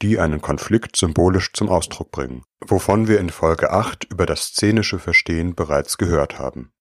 die 0.02 0.18
einen 0.18 0.40
Konflikt 0.40 0.96
symbolisch 0.96 1.52
zum 1.52 1.68
Ausdruck 1.68 2.10
bringen, 2.10 2.44
wovon 2.60 3.08
wir 3.08 3.20
in 3.20 3.30
Folge 3.30 3.70
8 3.70 4.04
über 4.04 4.26
das 4.26 4.48
szenische 4.48 4.98
Verstehen 4.98 5.54
bereits 5.54 5.98
gehört 5.98 6.38
haben. 6.38 6.72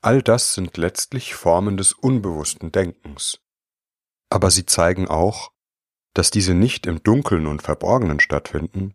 All 0.00 0.20
das 0.22 0.54
sind 0.54 0.76
letztlich 0.76 1.34
Formen 1.34 1.76
des 1.76 1.92
unbewussten 1.92 2.72
Denkens. 2.72 3.38
Aber 4.30 4.50
sie 4.50 4.66
zeigen 4.66 5.08
auch, 5.08 5.52
dass 6.14 6.30
diese 6.30 6.54
nicht 6.54 6.86
im 6.86 7.02
Dunkeln 7.02 7.46
und 7.46 7.62
Verborgenen 7.62 8.18
stattfinden, 8.18 8.94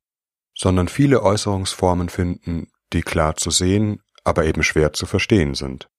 sondern 0.53 0.87
viele 0.87 1.23
Äußerungsformen 1.23 2.09
finden, 2.09 2.71
die 2.93 3.01
klar 3.01 3.35
zu 3.35 3.51
sehen, 3.51 4.01
aber 4.23 4.45
eben 4.45 4.63
schwer 4.63 4.93
zu 4.93 5.05
verstehen 5.05 5.55
sind. 5.55 5.89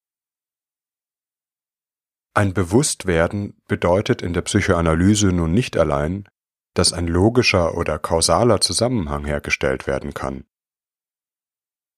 Ein 2.38 2.54
Bewusstwerden 2.54 3.60
bedeutet 3.66 4.22
in 4.22 4.32
der 4.32 4.42
Psychoanalyse 4.42 5.32
nun 5.32 5.50
nicht 5.50 5.76
allein, 5.76 6.28
dass 6.72 6.92
ein 6.92 7.08
logischer 7.08 7.76
oder 7.76 7.98
kausaler 7.98 8.60
Zusammenhang 8.60 9.24
hergestellt 9.24 9.88
werden 9.88 10.14
kann, 10.14 10.44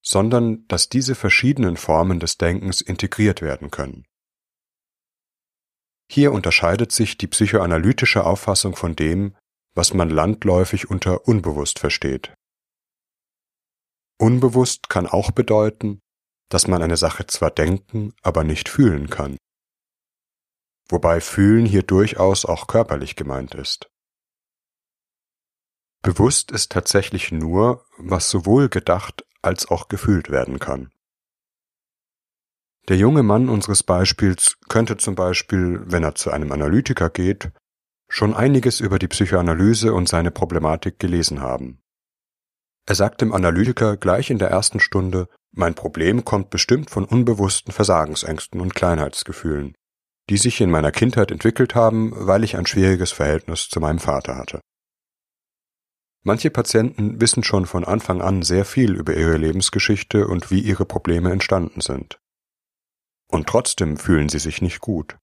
sondern 0.03 0.67
dass 0.67 0.89
diese 0.89 1.15
verschiedenen 1.15 1.77
Formen 1.77 2.21
des 2.21 2.39
Denkens 2.39 2.81
integriert 2.81 3.43
werden 3.43 3.71
können. 3.71 4.07
Hier 6.11 6.33
unterscheidet 6.33 6.91
sich 6.91 7.19
die 7.19 7.27
psychoanalytische 7.27 8.25
Auffassung 8.25 8.77
von 8.77 8.97
dem, 8.97 9.37
was 9.75 9.93
man 9.93 10.09
landläufig 10.09 10.89
unter 10.89 11.29
unbewusst 11.29 11.79
versteht. 11.79 12.33
Unbewusst 14.19 14.89
kann 14.89 15.07
auch 15.07 15.33
bedeuten, 15.33 16.01
dass 16.49 16.67
man 16.67 16.83
eine 16.83 16.97
Sache 16.97 17.27
zwar 17.27 17.51
denken, 17.51 18.15
aber 18.23 18.43
nicht 18.43 18.71
fühlen 18.71 19.11
kann. 19.11 19.37
Wobei 20.91 21.21
fühlen 21.21 21.67
hier 21.67 21.85
durchaus 21.85 22.45
auch 22.45 22.67
körperlich 22.67 23.15
gemeint 23.15 23.55
ist. 23.55 23.91
Bewusst 26.03 26.51
ist 26.51 26.73
tatsächlich 26.73 27.31
nur, 27.31 27.85
was 27.97 28.29
sowohl 28.29 28.69
gedacht 28.69 29.25
als 29.43 29.69
auch 29.69 29.89
gefühlt 29.89 30.31
werden 30.31 30.59
kann. 30.59 30.91
Der 32.89 32.97
junge 32.97 33.23
Mann 33.23 33.49
unseres 33.49 33.83
Beispiels 33.83 34.57
könnte 34.69 34.97
zum 34.97 35.15
Beispiel, 35.15 35.81
wenn 35.85 36.03
er 36.03 36.17
zu 36.17 36.31
einem 36.31 36.51
Analytiker 36.51 37.09
geht, 37.09 37.53
schon 38.09 38.35
einiges 38.35 38.81
über 38.81 38.99
die 38.99 39.07
Psychoanalyse 39.07 39.95
und 39.95 40.09
seine 40.09 40.33
Problematik 40.33 40.99
gelesen 40.99 41.41
haben. 41.41 41.81
Er 42.87 42.97
sagt 42.97 43.21
dem 43.21 43.33
Analytiker 43.33 43.97
gleich 43.97 44.31
in 44.31 44.39
der 44.39 44.49
ersten 44.51 44.81
Stunde, 44.81 45.29
mein 45.53 45.75
Problem 45.75 46.25
kommt 46.25 46.51
bestimmt 46.51 46.91
von 46.91 47.05
unbewussten 47.05 47.73
Versagensängsten 47.73 48.61
und 48.61 48.75
Kleinheitsgefühlen, 48.75 49.77
die 50.31 50.37
sich 50.37 50.61
in 50.61 50.71
meiner 50.71 50.93
Kindheit 50.93 51.33
entwickelt 51.33 51.75
haben, 51.75 52.13
weil 52.15 52.45
ich 52.45 52.57
ein 52.57 52.65
schwieriges 52.65 53.11
Verhältnis 53.11 53.69
zu 53.69 53.81
meinem 53.81 53.99
Vater 53.99 54.37
hatte. 54.37 54.61
Manche 56.23 56.51
Patienten 56.51 57.21
wissen 57.21 57.43
schon 57.43 57.67
von 57.67 57.85
Anfang 57.85 58.23
an 58.23 58.43
sehr 58.43 58.65
viel 58.65 58.95
über 58.95 59.17
ihre 59.17 59.37
Lebensgeschichte 59.37 60.29
und 60.29 60.51
wie 60.53 60.61
ihre 60.61 60.85
Probleme 60.85 61.33
entstanden 61.33 61.81
sind. 61.81 62.21
Und 63.27 63.49
trotzdem 63.49 63.97
fühlen 63.97 64.29
sie 64.29 64.39
sich 64.39 64.63
nicht 64.63 64.81
gut. 64.81 65.19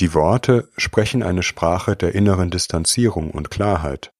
Die 0.00 0.12
Worte 0.12 0.70
sprechen 0.76 1.22
eine 1.22 1.42
Sprache 1.42 1.94
der 1.94 2.14
inneren 2.14 2.50
Distanzierung 2.50 3.30
und 3.30 3.50
Klarheit. 3.50 4.10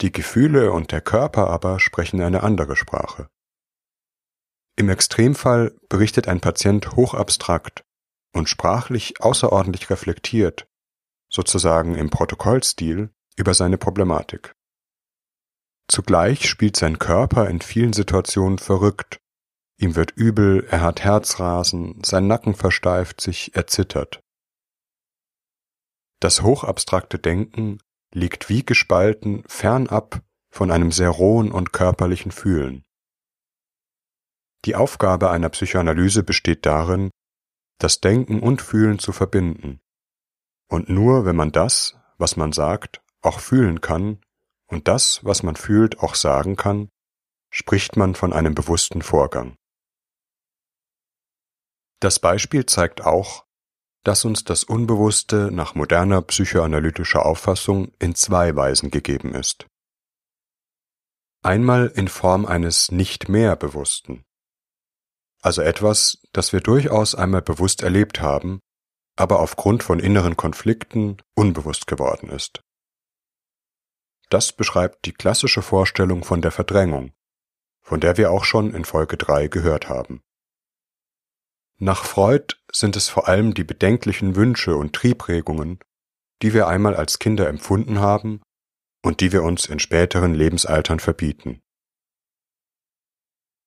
Die 0.00 0.10
Gefühle 0.10 0.72
und 0.72 0.90
der 0.90 1.00
Körper 1.00 1.48
aber 1.48 1.78
sprechen 1.78 2.20
eine 2.22 2.42
andere 2.42 2.74
Sprache. 2.74 3.28
Im 4.76 4.88
Extremfall 4.88 5.76
berichtet 5.88 6.28
ein 6.28 6.40
Patient 6.40 6.92
hochabstrakt, 6.96 7.84
und 8.32 8.48
sprachlich 8.48 9.20
außerordentlich 9.20 9.90
reflektiert, 9.90 10.66
sozusagen 11.28 11.94
im 11.94 12.10
Protokollstil, 12.10 13.10
über 13.36 13.54
seine 13.54 13.78
Problematik. 13.78 14.54
Zugleich 15.88 16.48
spielt 16.48 16.76
sein 16.76 16.98
Körper 16.98 17.48
in 17.48 17.60
vielen 17.60 17.92
Situationen 17.92 18.58
verrückt. 18.58 19.20
Ihm 19.78 19.96
wird 19.96 20.12
übel, 20.12 20.66
er 20.70 20.80
hat 20.82 21.02
Herzrasen, 21.02 22.02
sein 22.04 22.26
Nacken 22.26 22.54
versteift 22.54 23.20
sich, 23.20 23.54
er 23.54 23.66
zittert. 23.66 24.20
Das 26.20 26.42
hochabstrakte 26.42 27.18
Denken 27.18 27.78
liegt 28.14 28.48
wie 28.48 28.64
gespalten 28.64 29.42
fernab 29.46 30.22
von 30.50 30.70
einem 30.70 30.92
sehr 30.92 31.10
rohen 31.10 31.50
und 31.50 31.72
körperlichen 31.72 32.30
Fühlen. 32.30 32.84
Die 34.64 34.76
Aufgabe 34.76 35.30
einer 35.30 35.48
Psychoanalyse 35.48 36.22
besteht 36.22 36.66
darin, 36.66 37.10
das 37.78 38.00
Denken 38.00 38.40
und 38.40 38.62
Fühlen 38.62 38.98
zu 38.98 39.12
verbinden. 39.12 39.80
Und 40.68 40.88
nur 40.88 41.24
wenn 41.24 41.36
man 41.36 41.50
das, 41.50 41.98
was 42.16 42.36
man 42.36 42.52
sagt, 42.52 43.02
auch 43.22 43.40
fühlen 43.40 43.80
kann 43.80 44.20
und 44.68 44.88
das, 44.88 45.24
was 45.24 45.42
man 45.42 45.56
fühlt, 45.56 45.98
auch 45.98 46.14
sagen 46.14 46.56
kann, 46.56 46.88
spricht 47.50 47.96
man 47.96 48.14
von 48.14 48.32
einem 48.32 48.54
bewussten 48.54 49.02
Vorgang. 49.02 49.56
Das 52.00 52.18
Beispiel 52.18 52.66
zeigt 52.66 53.02
auch, 53.02 53.44
dass 54.04 54.24
uns 54.24 54.44
das 54.44 54.64
Unbewusste 54.64 55.50
nach 55.52 55.74
moderner 55.74 56.22
psychoanalytischer 56.22 57.24
Auffassung 57.24 57.92
in 57.98 58.14
zwei 58.14 58.56
Weisen 58.56 58.90
gegeben 58.90 59.34
ist. 59.34 59.66
Einmal 61.44 61.88
in 61.88 62.08
Form 62.08 62.46
eines 62.46 62.90
nicht 62.90 63.28
mehr 63.28 63.54
Bewussten, 63.56 64.24
also 65.42 65.60
etwas, 65.60 66.18
das 66.32 66.52
wir 66.52 66.60
durchaus 66.60 67.14
einmal 67.14 67.42
bewusst 67.42 67.82
erlebt 67.82 68.20
haben, 68.20 68.60
aber 69.16 69.40
aufgrund 69.40 69.82
von 69.82 69.98
inneren 69.98 70.36
Konflikten 70.36 71.18
unbewusst 71.34 71.86
geworden 71.86 72.30
ist. 72.30 72.62
Das 74.30 74.52
beschreibt 74.52 75.04
die 75.04 75.12
klassische 75.12 75.60
Vorstellung 75.60 76.24
von 76.24 76.40
der 76.40 76.52
Verdrängung, 76.52 77.12
von 77.82 78.00
der 78.00 78.16
wir 78.16 78.30
auch 78.30 78.44
schon 78.44 78.72
in 78.72 78.84
Folge 78.84 79.18
3 79.18 79.48
gehört 79.48 79.88
haben. 79.88 80.22
Nach 81.78 82.04
Freud 82.04 82.54
sind 82.70 82.96
es 82.96 83.08
vor 83.08 83.28
allem 83.28 83.54
die 83.54 83.64
bedenklichen 83.64 84.36
Wünsche 84.36 84.76
und 84.76 84.94
Triebregungen, 84.94 85.80
die 86.40 86.54
wir 86.54 86.68
einmal 86.68 86.94
als 86.94 87.18
Kinder 87.18 87.48
empfunden 87.48 87.98
haben 87.98 88.40
und 89.02 89.20
die 89.20 89.32
wir 89.32 89.42
uns 89.42 89.66
in 89.66 89.80
späteren 89.80 90.34
Lebensaltern 90.34 91.00
verbieten. 91.00 91.61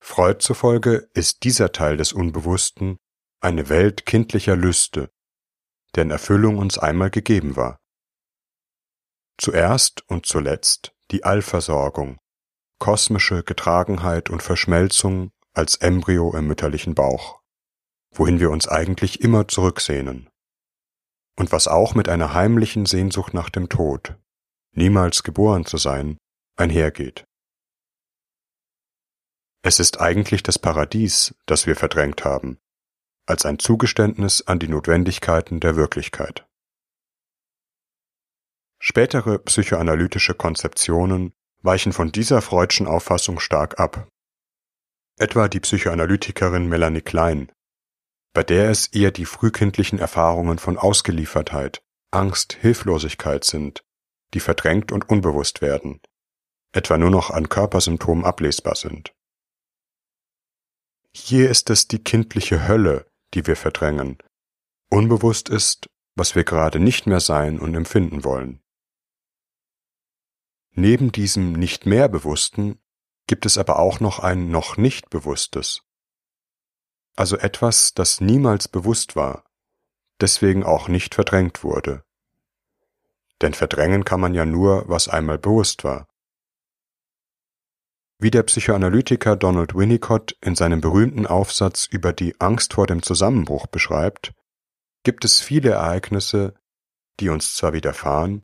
Freud 0.05 0.41
zufolge 0.41 1.09
ist 1.13 1.43
dieser 1.43 1.71
Teil 1.71 1.97
des 1.97 2.13
Unbewussten 2.13 2.97
eine 3.41 3.69
Welt 3.69 4.05
kindlicher 4.05 4.55
Lüste, 4.55 5.11
deren 5.95 6.11
Erfüllung 6.11 6.57
uns 6.57 6.77
einmal 6.77 7.09
gegeben 7.09 7.55
war. 7.55 7.79
Zuerst 9.37 10.07
und 10.07 10.25
zuletzt 10.25 10.93
die 11.11 11.23
Allversorgung, 11.23 12.17
kosmische 12.79 13.43
Getragenheit 13.43 14.29
und 14.29 14.43
Verschmelzung 14.43 15.31
als 15.53 15.75
Embryo 15.75 16.35
im 16.35 16.47
mütterlichen 16.47 16.95
Bauch 16.95 17.41
wohin 18.17 18.39
wir 18.39 18.49
uns 18.49 18.67
eigentlich 18.67 19.21
immer 19.21 19.47
zurücksehnen. 19.47 20.29
Und 21.37 21.51
was 21.51 21.67
auch 21.67 21.95
mit 21.95 22.07
einer 22.09 22.33
heimlichen 22.33 22.85
Sehnsucht 22.85 23.33
nach 23.33 23.49
dem 23.49 23.69
Tod, 23.69 24.15
niemals 24.71 25.23
geboren 25.23 25.65
zu 25.65 25.77
sein, 25.77 26.17
einhergeht. 26.57 27.25
Es 29.67 29.79
ist 29.79 29.99
eigentlich 29.99 30.43
das 30.43 30.59
Paradies, 30.59 31.33
das 31.47 31.65
wir 31.65 31.75
verdrängt 31.75 32.23
haben, 32.23 32.59
als 33.25 33.47
ein 33.47 33.57
Zugeständnis 33.57 34.43
an 34.43 34.59
die 34.59 34.67
Notwendigkeiten 34.67 35.59
der 35.59 35.75
Wirklichkeit. 35.75 36.45
Spätere 38.79 39.39
psychoanalytische 39.39 40.35
Konzeptionen 40.35 41.33
weichen 41.63 41.93
von 41.93 42.11
dieser 42.11 42.43
freudschen 42.43 42.85
Auffassung 42.85 43.39
stark 43.39 43.79
ab. 43.79 44.07
Etwa 45.17 45.47
die 45.47 45.61
Psychoanalytikerin 45.61 46.69
Melanie 46.69 47.01
Klein, 47.01 47.51
bei 48.35 48.43
der 48.43 48.69
es 48.69 48.85
eher 48.85 49.09
die 49.09 49.25
frühkindlichen 49.25 49.97
Erfahrungen 49.97 50.59
von 50.59 50.77
Ausgeliefertheit, 50.77 51.81
Angst, 52.11 52.53
Hilflosigkeit 52.53 53.43
sind, 53.43 53.83
die 54.35 54.41
verdrängt 54.41 54.91
und 54.91 55.09
unbewusst 55.09 55.63
werden, 55.63 56.01
etwa 56.71 56.99
nur 56.99 57.09
noch 57.09 57.31
an 57.31 57.49
Körpersymptomen 57.49 58.25
ablesbar 58.25 58.75
sind. 58.75 59.14
Hier 61.17 61.49
ist 61.49 61.69
es 61.69 61.87
die 61.87 62.03
kindliche 62.03 62.67
Hölle, 62.67 63.09
die 63.33 63.47
wir 63.47 63.55
verdrängen. 63.55 64.17
Unbewusst 64.89 65.47
ist, 65.47 65.87
was 66.13 66.35
wir 66.35 66.43
gerade 66.43 66.77
nicht 66.77 67.07
mehr 67.07 67.21
sein 67.21 67.57
und 67.57 67.73
empfinden 67.73 68.25
wollen. 68.25 68.61
Neben 70.71 71.13
diesem 71.13 71.53
nicht 71.53 71.85
mehr 71.85 72.09
Bewussten 72.09 72.81
gibt 73.27 73.45
es 73.45 73.57
aber 73.57 73.79
auch 73.79 74.01
noch 74.01 74.19
ein 74.19 74.49
noch 74.49 74.75
nicht 74.75 75.09
Bewusstes, 75.09 75.83
also 77.15 77.37
etwas, 77.37 77.93
das 77.93 78.19
niemals 78.19 78.67
bewusst 78.67 79.15
war, 79.15 79.45
deswegen 80.19 80.65
auch 80.65 80.89
nicht 80.89 81.15
verdrängt 81.15 81.63
wurde. 81.63 82.03
Denn 83.41 83.53
verdrängen 83.53 84.03
kann 84.03 84.19
man 84.19 84.33
ja 84.33 84.45
nur, 84.45 84.89
was 84.89 85.07
einmal 85.07 85.37
bewusst 85.37 85.85
war. 85.85 86.09
Wie 88.25 88.31
der 88.31 88.41
Psychoanalytiker 88.41 89.35
Donald 89.35 89.75
Winnicott 89.75 90.35
in 90.41 90.55
seinem 90.55 90.81
berühmten 90.81 91.27
Aufsatz 91.27 91.85
über 91.85 92.11
die 92.11 92.41
Angst 92.41 92.73
vor 92.73 92.87
dem 92.87 93.03
Zusammenbruch 93.03 93.67
beschreibt, 93.67 94.33
gibt 95.03 95.25
es 95.25 95.41
viele 95.41 95.69
Ereignisse, 95.69 96.55
die 97.19 97.29
uns 97.29 97.53
zwar 97.53 97.73
widerfahren, 97.73 98.43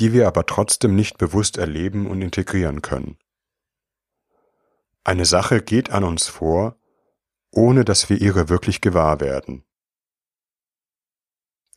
die 0.00 0.14
wir 0.14 0.26
aber 0.26 0.46
trotzdem 0.46 0.96
nicht 0.96 1.18
bewusst 1.18 1.58
erleben 1.58 2.06
und 2.06 2.22
integrieren 2.22 2.80
können. 2.80 3.18
Eine 5.04 5.26
Sache 5.26 5.60
geht 5.60 5.90
an 5.90 6.02
uns 6.02 6.28
vor, 6.28 6.80
ohne 7.50 7.84
dass 7.84 8.08
wir 8.08 8.22
ihre 8.22 8.48
wirklich 8.48 8.80
gewahr 8.80 9.20
werden. 9.20 9.66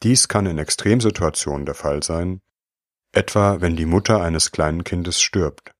Dies 0.01 0.29
kann 0.29 0.45
in 0.45 0.59
Extremsituationen 0.59 1.65
der 1.65 1.75
Fall 1.75 2.03
sein, 2.03 2.41
etwa 3.11 3.59
wenn 3.59 3.75
die 3.75 3.85
Mutter 3.85 4.21
eines 4.21 4.53
kleinen 4.53 4.85
Kindes 4.85 5.19
stirbt. 5.19 5.74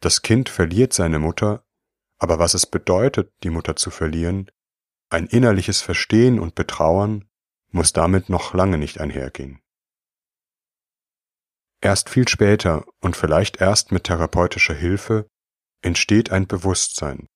Das 0.00 0.22
Kind 0.22 0.48
verliert 0.48 0.92
seine 0.92 1.18
Mutter, 1.18 1.64
aber 2.18 2.38
was 2.38 2.54
es 2.54 2.66
bedeutet, 2.66 3.32
die 3.42 3.50
Mutter 3.50 3.76
zu 3.76 3.90
verlieren, 3.90 4.50
ein 5.08 5.26
innerliches 5.26 5.80
Verstehen 5.80 6.38
und 6.38 6.54
Betrauern, 6.54 7.28
muss 7.70 7.92
damit 7.92 8.28
noch 8.28 8.54
lange 8.54 8.78
nicht 8.78 9.00
einhergehen. 9.00 9.60
Erst 11.80 12.08
viel 12.08 12.26
später 12.26 12.84
und 13.00 13.16
vielleicht 13.16 13.60
erst 13.60 13.92
mit 13.92 14.04
therapeutischer 14.04 14.74
Hilfe 14.74 15.28
entsteht 15.82 16.30
ein 16.32 16.46
Bewusstsein, 16.46 17.28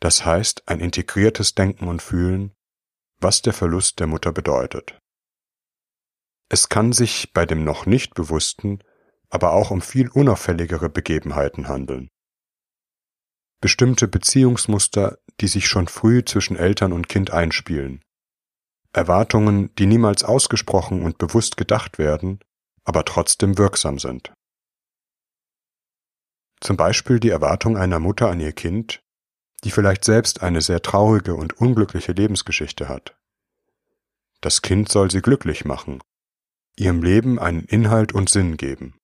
das 0.00 0.24
heißt 0.24 0.68
ein 0.68 0.80
integriertes 0.80 1.54
Denken 1.54 1.88
und 1.88 2.00
Fühlen, 2.00 2.54
was 3.18 3.42
der 3.42 3.52
Verlust 3.52 3.98
der 3.98 4.06
Mutter 4.06 4.32
bedeutet. 4.32 4.98
Es 6.48 6.68
kann 6.68 6.92
sich 6.92 7.32
bei 7.32 7.44
dem 7.44 7.64
noch 7.64 7.84
nicht 7.84 8.14
Bewussten 8.14 8.78
aber 9.30 9.52
auch 9.52 9.70
um 9.70 9.80
viel 9.80 10.08
unauffälligere 10.08 10.88
Begebenheiten 10.88 11.68
handeln. 11.68 12.08
Bestimmte 13.60 14.08
Beziehungsmuster, 14.08 15.18
die 15.40 15.48
sich 15.48 15.66
schon 15.66 15.88
früh 15.88 16.24
zwischen 16.24 16.56
Eltern 16.56 16.92
und 16.92 17.08
Kind 17.08 17.32
einspielen. 17.32 18.02
Erwartungen, 18.92 19.74
die 19.76 19.86
niemals 19.86 20.24
ausgesprochen 20.24 21.02
und 21.02 21.18
bewusst 21.18 21.56
gedacht 21.56 21.98
werden, 21.98 22.40
aber 22.84 23.04
trotzdem 23.04 23.58
wirksam 23.58 23.98
sind. 23.98 24.32
Zum 26.60 26.76
Beispiel 26.76 27.20
die 27.20 27.30
Erwartung 27.30 27.76
einer 27.76 28.00
Mutter 28.00 28.30
an 28.30 28.40
ihr 28.40 28.52
Kind, 28.52 29.00
die 29.64 29.70
vielleicht 29.70 30.04
selbst 30.04 30.42
eine 30.42 30.60
sehr 30.60 30.82
traurige 30.82 31.34
und 31.34 31.54
unglückliche 31.60 32.12
Lebensgeschichte 32.12 32.88
hat. 32.88 33.16
Das 34.40 34.62
Kind 34.62 34.88
soll 34.88 35.10
sie 35.10 35.20
glücklich 35.20 35.64
machen, 35.64 36.00
ihrem 36.76 37.02
Leben 37.02 37.38
einen 37.38 37.64
Inhalt 37.64 38.12
und 38.12 38.28
Sinn 38.28 38.56
geben. 38.56 38.97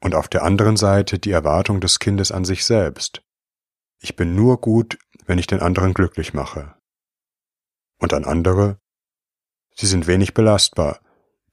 Und 0.00 0.14
auf 0.14 0.28
der 0.28 0.42
anderen 0.42 0.76
Seite 0.76 1.18
die 1.18 1.30
Erwartung 1.30 1.80
des 1.80 1.98
Kindes 1.98 2.30
an 2.30 2.44
sich 2.44 2.64
selbst. 2.64 3.22
Ich 4.00 4.14
bin 4.16 4.34
nur 4.34 4.60
gut, 4.60 4.98
wenn 5.24 5.38
ich 5.38 5.46
den 5.46 5.60
anderen 5.60 5.94
glücklich 5.94 6.34
mache. 6.34 6.74
Und 7.98 8.12
an 8.12 8.24
andere, 8.24 8.78
sie 9.74 9.86
sind 9.86 10.06
wenig 10.06 10.34
belastbar, 10.34 11.00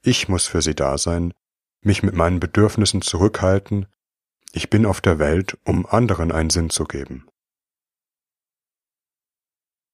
ich 0.01 0.27
muss 0.27 0.45
für 0.45 0.61
sie 0.61 0.75
da 0.75 0.97
sein, 0.97 1.33
mich 1.81 2.03
mit 2.03 2.13
meinen 2.13 2.39
Bedürfnissen 2.39 3.01
zurückhalten 3.01 3.87
ich 4.55 4.69
bin 4.69 4.85
auf 4.85 5.01
der 5.01 5.17
Welt, 5.17 5.57
um 5.65 5.87
anderen 5.87 6.31
einen 6.31 6.51
Sinn 6.51 6.69
zu 6.69 6.83
geben. 6.83 7.27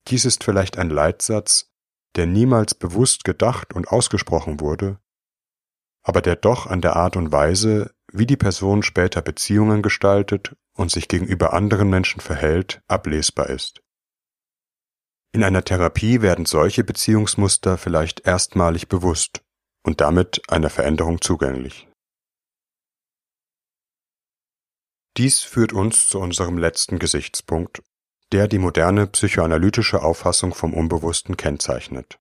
Dies 0.09 0.25
ist 0.25 0.43
vielleicht 0.43 0.77
ein 0.77 0.89
Leitsatz, 0.89 1.71
der 2.15 2.25
niemals 2.25 2.75
bewusst 2.75 3.23
gedacht 3.23 3.73
und 3.73 3.87
ausgesprochen 3.87 4.59
wurde, 4.59 4.99
aber 6.03 6.21
der 6.21 6.35
doch 6.35 6.67
an 6.67 6.81
der 6.81 6.97
Art 6.97 7.15
und 7.15 7.31
Weise, 7.31 7.95
wie 8.11 8.25
die 8.25 8.37
Person 8.37 8.83
später 8.83 9.21
Beziehungen 9.21 9.81
gestaltet 9.81 10.55
und 10.75 10.91
sich 10.91 11.07
gegenüber 11.07 11.53
anderen 11.53 11.89
Menschen 11.89 12.21
verhält, 12.21 12.81
ablesbar 12.87 13.49
ist. 13.49 13.81
In 15.31 15.43
einer 15.43 15.63
Therapie 15.63 16.21
werden 16.21 16.45
solche 16.45 16.83
Beziehungsmuster 16.83 17.77
vielleicht 17.77 18.21
erstmalig 18.25 18.87
bewusst 18.87 19.43
und 19.83 20.01
damit 20.01 20.41
einer 20.47 20.69
Veränderung 20.69 21.21
zugänglich. 21.21 21.87
Dies 25.17 25.41
führt 25.41 25.73
uns 25.73 26.07
zu 26.07 26.19
unserem 26.19 26.57
letzten 26.57 26.97
Gesichtspunkt, 26.97 27.83
der 28.31 28.47
die 28.47 28.59
moderne 28.59 29.07
psychoanalytische 29.07 30.01
Auffassung 30.01 30.53
vom 30.53 30.73
Unbewussten 30.73 31.35
kennzeichnet. 31.35 32.19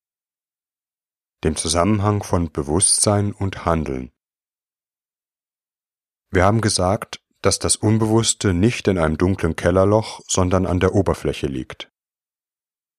Dem 1.45 1.55
Zusammenhang 1.55 2.23
von 2.23 2.51
Bewusstsein 2.51 3.33
und 3.33 3.65
Handeln. 3.65 4.11
Wir 6.31 6.45
haben 6.45 6.61
gesagt, 6.61 7.23
dass 7.41 7.59
das 7.59 7.77
Unbewusste 7.77 8.53
nicht 8.53 8.89
in 8.89 8.99
einem 8.99 9.17
dunklen 9.17 9.57
Kellerloch, 9.57 10.21
sondern 10.27 10.67
an 10.67 10.81
der 10.81 10.95
Oberfläche 10.95 11.47
liegt. 11.47 11.91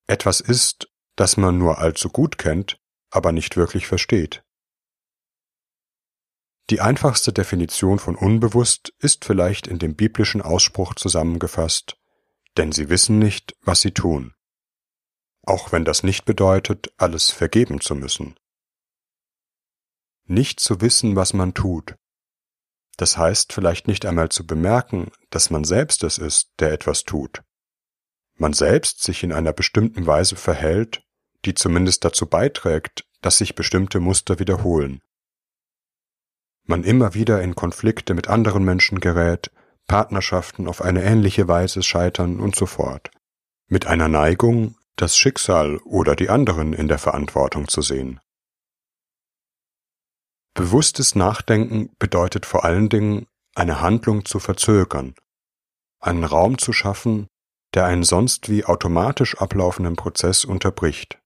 Etwas 0.07 0.39
ist, 0.41 0.89
das 1.15 1.37
man 1.37 1.57
nur 1.57 1.77
allzu 1.79 2.09
gut 2.09 2.37
kennt, 2.37 2.79
aber 3.11 3.31
nicht 3.31 3.57
wirklich 3.57 3.85
versteht. 3.87 4.43
Die 6.69 6.81
einfachste 6.81 7.33
Definition 7.33 7.99
von 7.99 8.15
unbewusst 8.15 8.93
ist 8.99 9.25
vielleicht 9.25 9.67
in 9.67 9.79
dem 9.79 9.95
biblischen 9.95 10.41
Ausspruch 10.41 10.93
zusammengefasst, 10.93 11.97
denn 12.57 12.71
sie 12.71 12.89
wissen 12.89 13.19
nicht, 13.19 13.55
was 13.61 13.81
sie 13.81 13.91
tun. 13.91 14.33
Auch 15.43 15.71
wenn 15.71 15.83
das 15.83 16.03
nicht 16.03 16.25
bedeutet, 16.25 16.93
alles 16.97 17.31
vergeben 17.31 17.81
zu 17.81 17.95
müssen. 17.95 18.39
Nicht 20.25 20.59
zu 20.59 20.79
wissen, 20.79 21.15
was 21.15 21.33
man 21.33 21.55
tut. 21.55 21.95
Das 22.99 23.17
heißt 23.17 23.53
vielleicht 23.53 23.87
nicht 23.87 24.05
einmal 24.05 24.29
zu 24.29 24.45
bemerken, 24.45 25.11
dass 25.29 25.49
man 25.49 25.63
selbst 25.63 26.03
es 26.03 26.17
ist, 26.17 26.51
der 26.59 26.71
etwas 26.71 27.03
tut. 27.03 27.41
Man 28.37 28.53
selbst 28.53 29.03
sich 29.03 29.23
in 29.23 29.33
einer 29.33 29.53
bestimmten 29.53 30.05
Weise 30.05 30.35
verhält, 30.35 31.01
die 31.45 31.53
zumindest 31.53 32.05
dazu 32.05 32.25
beiträgt, 32.25 33.05
dass 33.21 33.37
sich 33.37 33.55
bestimmte 33.55 33.99
Muster 33.99 34.39
wiederholen 34.39 35.01
man 36.69 36.83
immer 36.83 37.15
wieder 37.15 37.41
in 37.41 37.55
Konflikte 37.55 38.13
mit 38.13 38.27
anderen 38.27 38.63
Menschen 38.63 38.99
gerät, 38.99 39.51
Partnerschaften 39.87 40.67
auf 40.67 40.83
eine 40.83 41.03
ähnliche 41.03 41.47
Weise 41.47 41.81
scheitern 41.81 42.39
und 42.39 42.55
so 42.55 42.67
fort. 42.67 43.09
Mit 43.67 43.87
einer 43.87 44.07
Neigung, 44.07 44.75
das 44.95 45.17
Schicksal 45.17 45.77
oder 45.77 46.15
die 46.15 46.29
anderen 46.29 46.73
in 46.73 46.87
der 46.87 46.99
Verantwortung 46.99 47.67
zu 47.67 47.81
sehen. 47.81 48.19
Bewusstes 50.53 51.15
Nachdenken 51.15 51.95
bedeutet 51.99 52.45
vor 52.45 52.65
allen 52.65 52.89
Dingen, 52.89 53.27
eine 53.55 53.81
Handlung 53.81 54.25
zu 54.25 54.39
verzögern, 54.39 55.15
einen 55.99 56.23
Raum 56.23 56.57
zu 56.57 56.73
schaffen, 56.73 57.27
der 57.73 57.85
einen 57.85 58.03
sonst 58.03 58.49
wie 58.49 58.65
automatisch 58.65 59.37
ablaufenden 59.37 59.95
Prozess 59.95 60.45
unterbricht. 60.45 61.19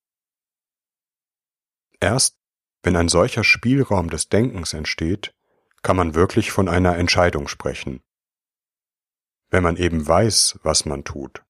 Erst 2.00 2.38
wenn 2.84 2.98
ein 2.98 3.08
solcher 3.08 3.46
Spielraum 3.46 4.10
des 4.10 4.28
Denkens 4.28 4.74
entsteht, 4.74 5.34
kann 5.82 5.96
man 5.96 6.16
wirklich 6.16 6.52
von 6.52 6.68
einer 6.68 6.98
Entscheidung 6.98 7.48
sprechen. 7.48 8.02
Wenn 9.50 9.64
man 9.64 9.78
eben 9.78 10.06
weiß, 10.06 10.60
was 10.64 10.86
man 10.86 11.06
tut. 11.06 11.44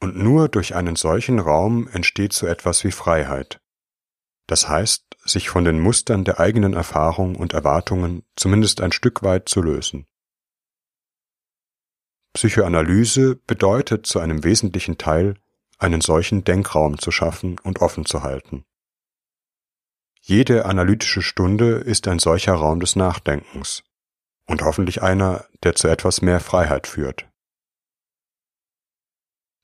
Und 0.00 0.16
nur 0.16 0.48
durch 0.48 0.74
einen 0.74 0.96
solchen 0.96 1.38
Raum 1.38 1.88
entsteht 1.88 2.32
so 2.32 2.46
etwas 2.46 2.84
wie 2.84 2.92
Freiheit. 2.92 3.60
Das 4.46 4.66
heißt, 4.66 5.09
sich 5.30 5.48
von 5.48 5.64
den 5.64 5.80
Mustern 5.80 6.24
der 6.24 6.40
eigenen 6.40 6.74
Erfahrung 6.74 7.36
und 7.36 7.52
Erwartungen 7.52 8.24
zumindest 8.36 8.80
ein 8.80 8.92
Stück 8.92 9.22
weit 9.22 9.48
zu 9.48 9.62
lösen. 9.62 10.06
Psychoanalyse 12.32 13.36
bedeutet 13.36 14.06
zu 14.06 14.20
einem 14.20 14.44
wesentlichen 14.44 14.98
Teil, 14.98 15.34
einen 15.78 16.00
solchen 16.00 16.44
Denkraum 16.44 16.98
zu 16.98 17.10
schaffen 17.10 17.58
und 17.58 17.80
offen 17.80 18.04
zu 18.04 18.22
halten. 18.22 18.64
Jede 20.20 20.66
analytische 20.66 21.22
Stunde 21.22 21.76
ist 21.76 22.06
ein 22.06 22.18
solcher 22.18 22.54
Raum 22.54 22.80
des 22.80 22.94
Nachdenkens 22.94 23.82
und 24.46 24.62
hoffentlich 24.62 25.02
einer, 25.02 25.46
der 25.62 25.74
zu 25.74 25.88
etwas 25.88 26.22
mehr 26.22 26.40
Freiheit 26.40 26.86
führt. 26.86 27.26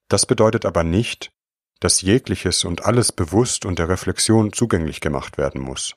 Das 0.09 0.27
bedeutet 0.27 0.65
aber 0.65 0.83
nicht, 0.83 1.33
dass 1.81 2.01
jegliches 2.01 2.65
und 2.65 2.85
alles 2.85 3.13
bewusst 3.13 3.65
und 3.65 3.79
der 3.79 3.89
Reflexion 3.89 4.53
zugänglich 4.53 5.01
gemacht 5.01 5.39
werden 5.39 5.61
muss. 5.61 5.95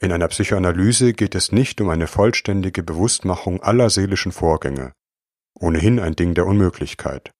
In 0.00 0.12
einer 0.12 0.28
Psychoanalyse 0.28 1.12
geht 1.12 1.34
es 1.34 1.52
nicht 1.52 1.80
um 1.80 1.88
eine 1.88 2.06
vollständige 2.06 2.82
Bewusstmachung 2.82 3.62
aller 3.62 3.90
seelischen 3.90 4.32
Vorgänge, 4.32 4.92
ohnehin 5.54 6.00
ein 6.00 6.16
Ding 6.16 6.34
der 6.34 6.46
Unmöglichkeit, 6.46 7.30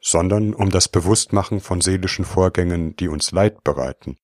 sondern 0.00 0.54
um 0.54 0.70
das 0.70 0.88
Bewusstmachen 0.88 1.60
von 1.60 1.80
seelischen 1.80 2.24
Vorgängen, 2.24 2.96
die 2.96 3.08
uns 3.08 3.30
Leid 3.30 3.62
bereiten 3.62 4.16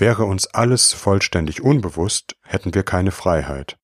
Wäre 0.00 0.24
uns 0.24 0.46
alles 0.46 0.94
vollständig 0.94 1.60
unbewusst, 1.60 2.34
hätten 2.42 2.72
wir 2.72 2.84
keine 2.84 3.10
Freiheit. 3.10 3.78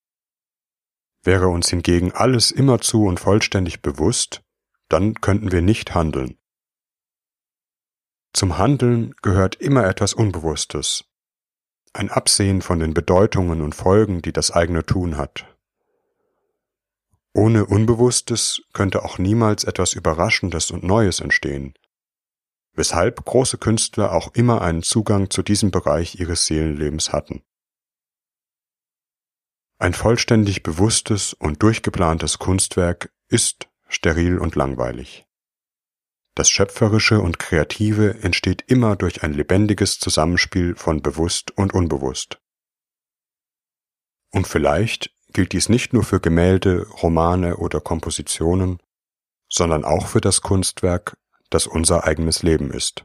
Wäre 1.22 1.48
uns 1.48 1.68
hingegen 1.68 2.10
alles 2.12 2.50
immerzu 2.50 3.04
und 3.04 3.20
vollständig 3.20 3.82
bewusst, 3.82 4.42
dann 4.88 5.14
könnten 5.14 5.52
wir 5.52 5.62
nicht 5.62 5.94
handeln. 5.94 6.38
Zum 8.32 8.58
Handeln 8.58 9.14
gehört 9.22 9.56
immer 9.56 9.86
etwas 9.86 10.12
Unbewusstes, 10.12 11.04
ein 11.94 12.10
Absehen 12.10 12.60
von 12.60 12.78
den 12.78 12.92
Bedeutungen 12.92 13.62
und 13.62 13.74
Folgen, 13.74 14.20
die 14.20 14.32
das 14.32 14.50
eigene 14.50 14.84
Tun 14.84 15.16
hat. 15.16 15.46
Ohne 17.32 17.66
Unbewusstes 17.66 18.62
könnte 18.72 19.04
auch 19.04 19.18
niemals 19.18 19.64
etwas 19.64 19.92
Überraschendes 19.92 20.70
und 20.70 20.84
Neues 20.84 21.20
entstehen, 21.20 21.74
weshalb 22.72 23.24
große 23.24 23.58
Künstler 23.58 24.12
auch 24.12 24.34
immer 24.34 24.62
einen 24.62 24.82
Zugang 24.82 25.30
zu 25.30 25.42
diesem 25.42 25.70
Bereich 25.70 26.20
ihres 26.20 26.46
Seelenlebens 26.46 27.12
hatten. 27.12 27.42
Ein 29.78 29.92
vollständig 29.92 30.62
bewusstes 30.62 31.34
und 31.34 31.62
durchgeplantes 31.62 32.38
Kunstwerk 32.38 33.12
ist 33.28 33.65
steril 33.88 34.38
und 34.38 34.54
langweilig. 34.56 35.26
Das 36.34 36.50
Schöpferische 36.50 37.20
und 37.20 37.38
Kreative 37.38 38.22
entsteht 38.22 38.62
immer 38.66 38.96
durch 38.96 39.22
ein 39.22 39.32
lebendiges 39.32 39.98
Zusammenspiel 39.98 40.74
von 40.76 41.00
bewusst 41.00 41.50
und 41.56 41.72
unbewusst. 41.72 42.38
Und 44.32 44.46
vielleicht 44.46 45.10
gilt 45.32 45.52
dies 45.52 45.68
nicht 45.68 45.92
nur 45.92 46.04
für 46.04 46.20
Gemälde, 46.20 46.86
Romane 47.02 47.56
oder 47.56 47.80
Kompositionen, 47.80 48.80
sondern 49.48 49.84
auch 49.84 50.08
für 50.08 50.20
das 50.20 50.42
Kunstwerk, 50.42 51.16
das 51.48 51.66
unser 51.66 52.04
eigenes 52.04 52.42
Leben 52.42 52.70
ist. 52.70 53.04